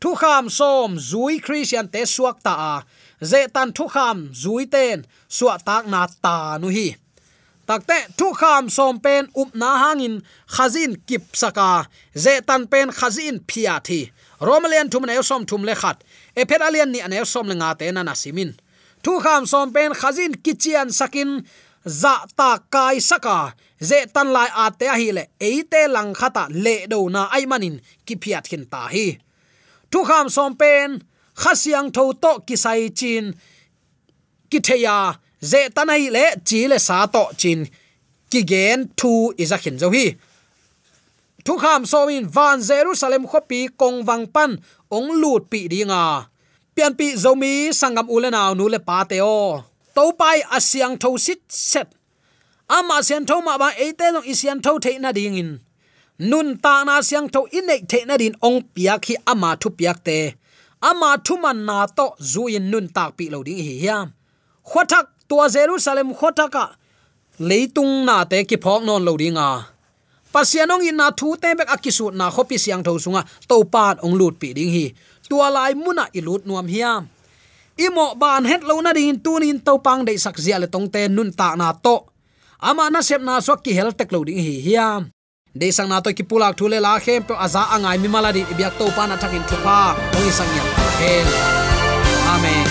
Thu 0.01 0.15
kham 0.15 0.49
som 0.49 0.95
zui 0.95 1.35
christian 1.45 1.87
te 1.87 2.05
suak 2.05 2.37
ta 2.43 2.53
a 2.73 2.75
ze 3.21 3.47
tan 3.53 3.73
thu 3.73 3.87
kham 3.87 4.29
zui 4.33 4.65
ten 4.73 5.05
suwa 5.29 5.57
tak 5.67 5.83
na 5.87 6.07
ta 6.21 6.57
nu 6.61 6.67
hi. 6.67 6.95
Takte 7.67 7.97
thu 8.17 8.27
kham 8.39 8.69
som 8.69 8.99
pen 8.99 9.23
up 9.41 9.49
na 9.55 9.69
hangin 9.81 10.15
khazin 10.55 10.91
kip 11.07 11.23
saka. 11.41 11.85
Ze 12.23 12.41
tan 12.47 12.67
pen 12.71 12.89
khazin 12.99 13.35
phia 13.49 13.75
thi. 13.87 14.11
Romalian 14.39 14.89
thum 14.91 15.03
ne 15.05 15.21
som 15.21 15.45
thum 15.45 15.63
le 15.63 15.75
khat. 15.81 15.97
E 16.35 16.41
phet 16.49 16.61
alian 16.67 16.89
ni 16.91 16.99
anew 17.05 17.25
som 17.25 17.47
le 17.47 17.55
nga 17.55 17.69
te 17.79 17.91
na 17.91 18.03
na 18.03 18.13
simin 18.13 18.51
thu 19.07 19.19
kham 19.23 19.43
som 19.51 19.71
pen 19.75 19.91
khazin 20.01 20.33
kichian 20.43 20.89
sakin 20.99 21.29
za 22.01 22.15
ta 22.37 22.49
kai 22.73 22.99
saka. 23.09 23.37
Ze 23.89 23.99
tan 24.13 24.27
lai 24.35 24.49
a 24.63 24.65
te 24.79 24.87
hi 24.99 25.07
le 25.17 25.23
eite 25.47 25.81
lang 25.95 26.11
khata 26.19 26.43
le 26.65 26.75
do 26.91 26.99
na 27.15 27.21
ai 27.35 27.45
manin 27.51 27.75
ki 28.05 28.15
phiat 28.21 28.45
khin 28.49 28.65
ta 28.73 28.81
hi. 28.93 29.07
Thu 29.91 29.99
kham 30.09 30.25
som 30.35 30.51
pen 30.61 30.89
khasiang 31.41 31.89
tho 31.95 32.03
to 32.23 32.31
kisai 32.47 32.83
chin 32.99 33.25
kitheya 34.49 34.97
ze 35.51 35.61
tanai 35.75 36.09
le 36.15 36.25
chi 36.47 36.59
le 36.71 36.77
sa 36.87 36.97
to 37.13 37.23
chin, 37.41 37.59
ki 38.31 38.41
gen 38.51 38.79
thu 38.99 39.11
iza 39.43 39.57
khin 39.63 39.77
zo 39.81 39.87
hi. 39.95 40.05
Thu 41.45 41.53
kham 41.63 41.81
so 41.91 41.99
in 42.15 42.25
van 42.35 42.57
jerusalem 42.69 43.23
khopi 43.31 43.59
kong 43.79 43.97
wang 44.07 44.25
pan, 44.35 44.51
ong 44.95 45.09
lut 45.21 45.43
pi 45.51 45.59
ringa 45.71 46.03
pian 46.75 46.93
pi 46.99 47.07
zomi 47.23 47.53
sangam 47.79 48.07
ulena 48.15 48.41
nu 48.57 48.65
le 48.73 48.79
pa 48.87 48.97
te 49.09 49.17
o. 49.21 49.63
To 49.95 50.03
pai 50.19 50.37
asyang 50.57 50.95
tho 51.01 51.09
sit 51.25 51.41
set. 51.47 51.89
Ama 52.77 52.97
sian 53.07 53.23
tho 53.29 53.41
ma 53.47 53.53
ba 53.61 53.69
ate 53.85 54.07
long 54.13 54.27
isian 54.31 54.59
tho 54.65 54.71
the 54.83 54.91
na 54.99 55.11
ding 55.17 55.37
in. 55.41 55.51
Nun 56.29 56.47
ta 56.63 56.83
na 56.87 57.01
siang 57.07 57.27
tho 57.33 57.41
in 57.57 57.65
nei 57.69 57.81
the 57.91 57.99
na 58.05 58.15
din 58.21 58.35
ong 58.47 58.59
piak 58.73 59.05
hi 59.07 59.15
ama 59.31 59.49
thu 59.61 59.69
piak 59.77 59.97
te 60.07 60.19
ama 60.81 61.17
thuman 61.17 61.65
na 61.65 61.85
to 61.87 62.13
zuin 62.19 62.69
nun 62.71 62.87
tak 62.89 63.17
pi 63.17 63.29
lo 63.29 63.43
ding 63.43 63.57
hi 63.57 63.75
hiam. 63.81 64.13
Khothak, 64.63 65.05
tua 65.27 65.49
jerusalem 65.49 66.13
khothaka. 66.13 66.75
Leitung 67.39 68.05
na 68.05 68.25
te 68.25 68.43
ki 68.43 68.57
phok 68.57 68.83
non 68.83 69.05
lo 69.05 69.17
dinga. 69.17 69.77
Pasianong 70.33 70.83
in 70.83 70.97
na 70.97 71.11
thu 71.11 71.37
te 71.37 71.55
bek 71.55 71.69
akisu 71.69 72.11
na 72.11 72.29
khopi 72.29 72.57
siang 72.59 72.83
tho 72.83 72.97
sunga 72.97 73.23
to 73.47 73.63
pat 73.63 73.97
ong 74.03 74.15
lut 74.19 74.35
pi 74.41 74.53
ding 74.53 74.69
hi. 74.69 74.85
Tua 75.29 75.49
lai 75.49 75.73
muna 75.73 76.05
i 76.13 76.21
lut 76.21 76.45
nuam 76.45 76.67
hiam. 76.67 77.07
Imo 77.77 78.15
ban 78.15 78.45
het 78.45 78.63
lo 78.63 78.81
na 78.81 78.93
ding 78.93 79.21
tu 79.23 79.39
nin 79.39 79.59
to 79.61 79.77
pang 79.79 80.05
dei 80.05 80.17
sak 80.17 80.37
zia 80.37 80.57
le 80.59 80.67
tong 80.67 80.89
te 80.89 81.07
nun 81.07 81.31
ta 81.31 81.55
na 81.55 81.73
to. 81.73 82.05
Ama 82.59 82.89
na 82.89 83.01
sep 83.01 83.21
na 83.21 83.39
so 83.39 83.55
ki 83.55 83.71
hel 83.77 83.91
tek 83.93 84.11
lo 84.11 84.23
ding 84.27 84.41
hi 84.41 84.61
hiam 84.65 85.13
de 85.59 85.71
sang 85.71 85.89
na 85.89 85.97
to 86.05 86.09
ki 86.17 86.23
pulak 86.29 86.53
thule 86.59 86.77
la 86.85 86.93
khem 87.05 87.21
pe 87.27 87.33
aza 87.45 87.61
angai 87.75 87.97
mi 88.03 88.09
maladi 88.15 88.41
biak 88.57 88.73
to 88.79 88.85
pa 88.97 89.03
na 89.09 89.15
thakin 89.21 89.43
thupa 89.49 89.77
ong 90.17 90.31
sang 90.37 90.51
ya 90.57 90.63
amen. 92.33 92.66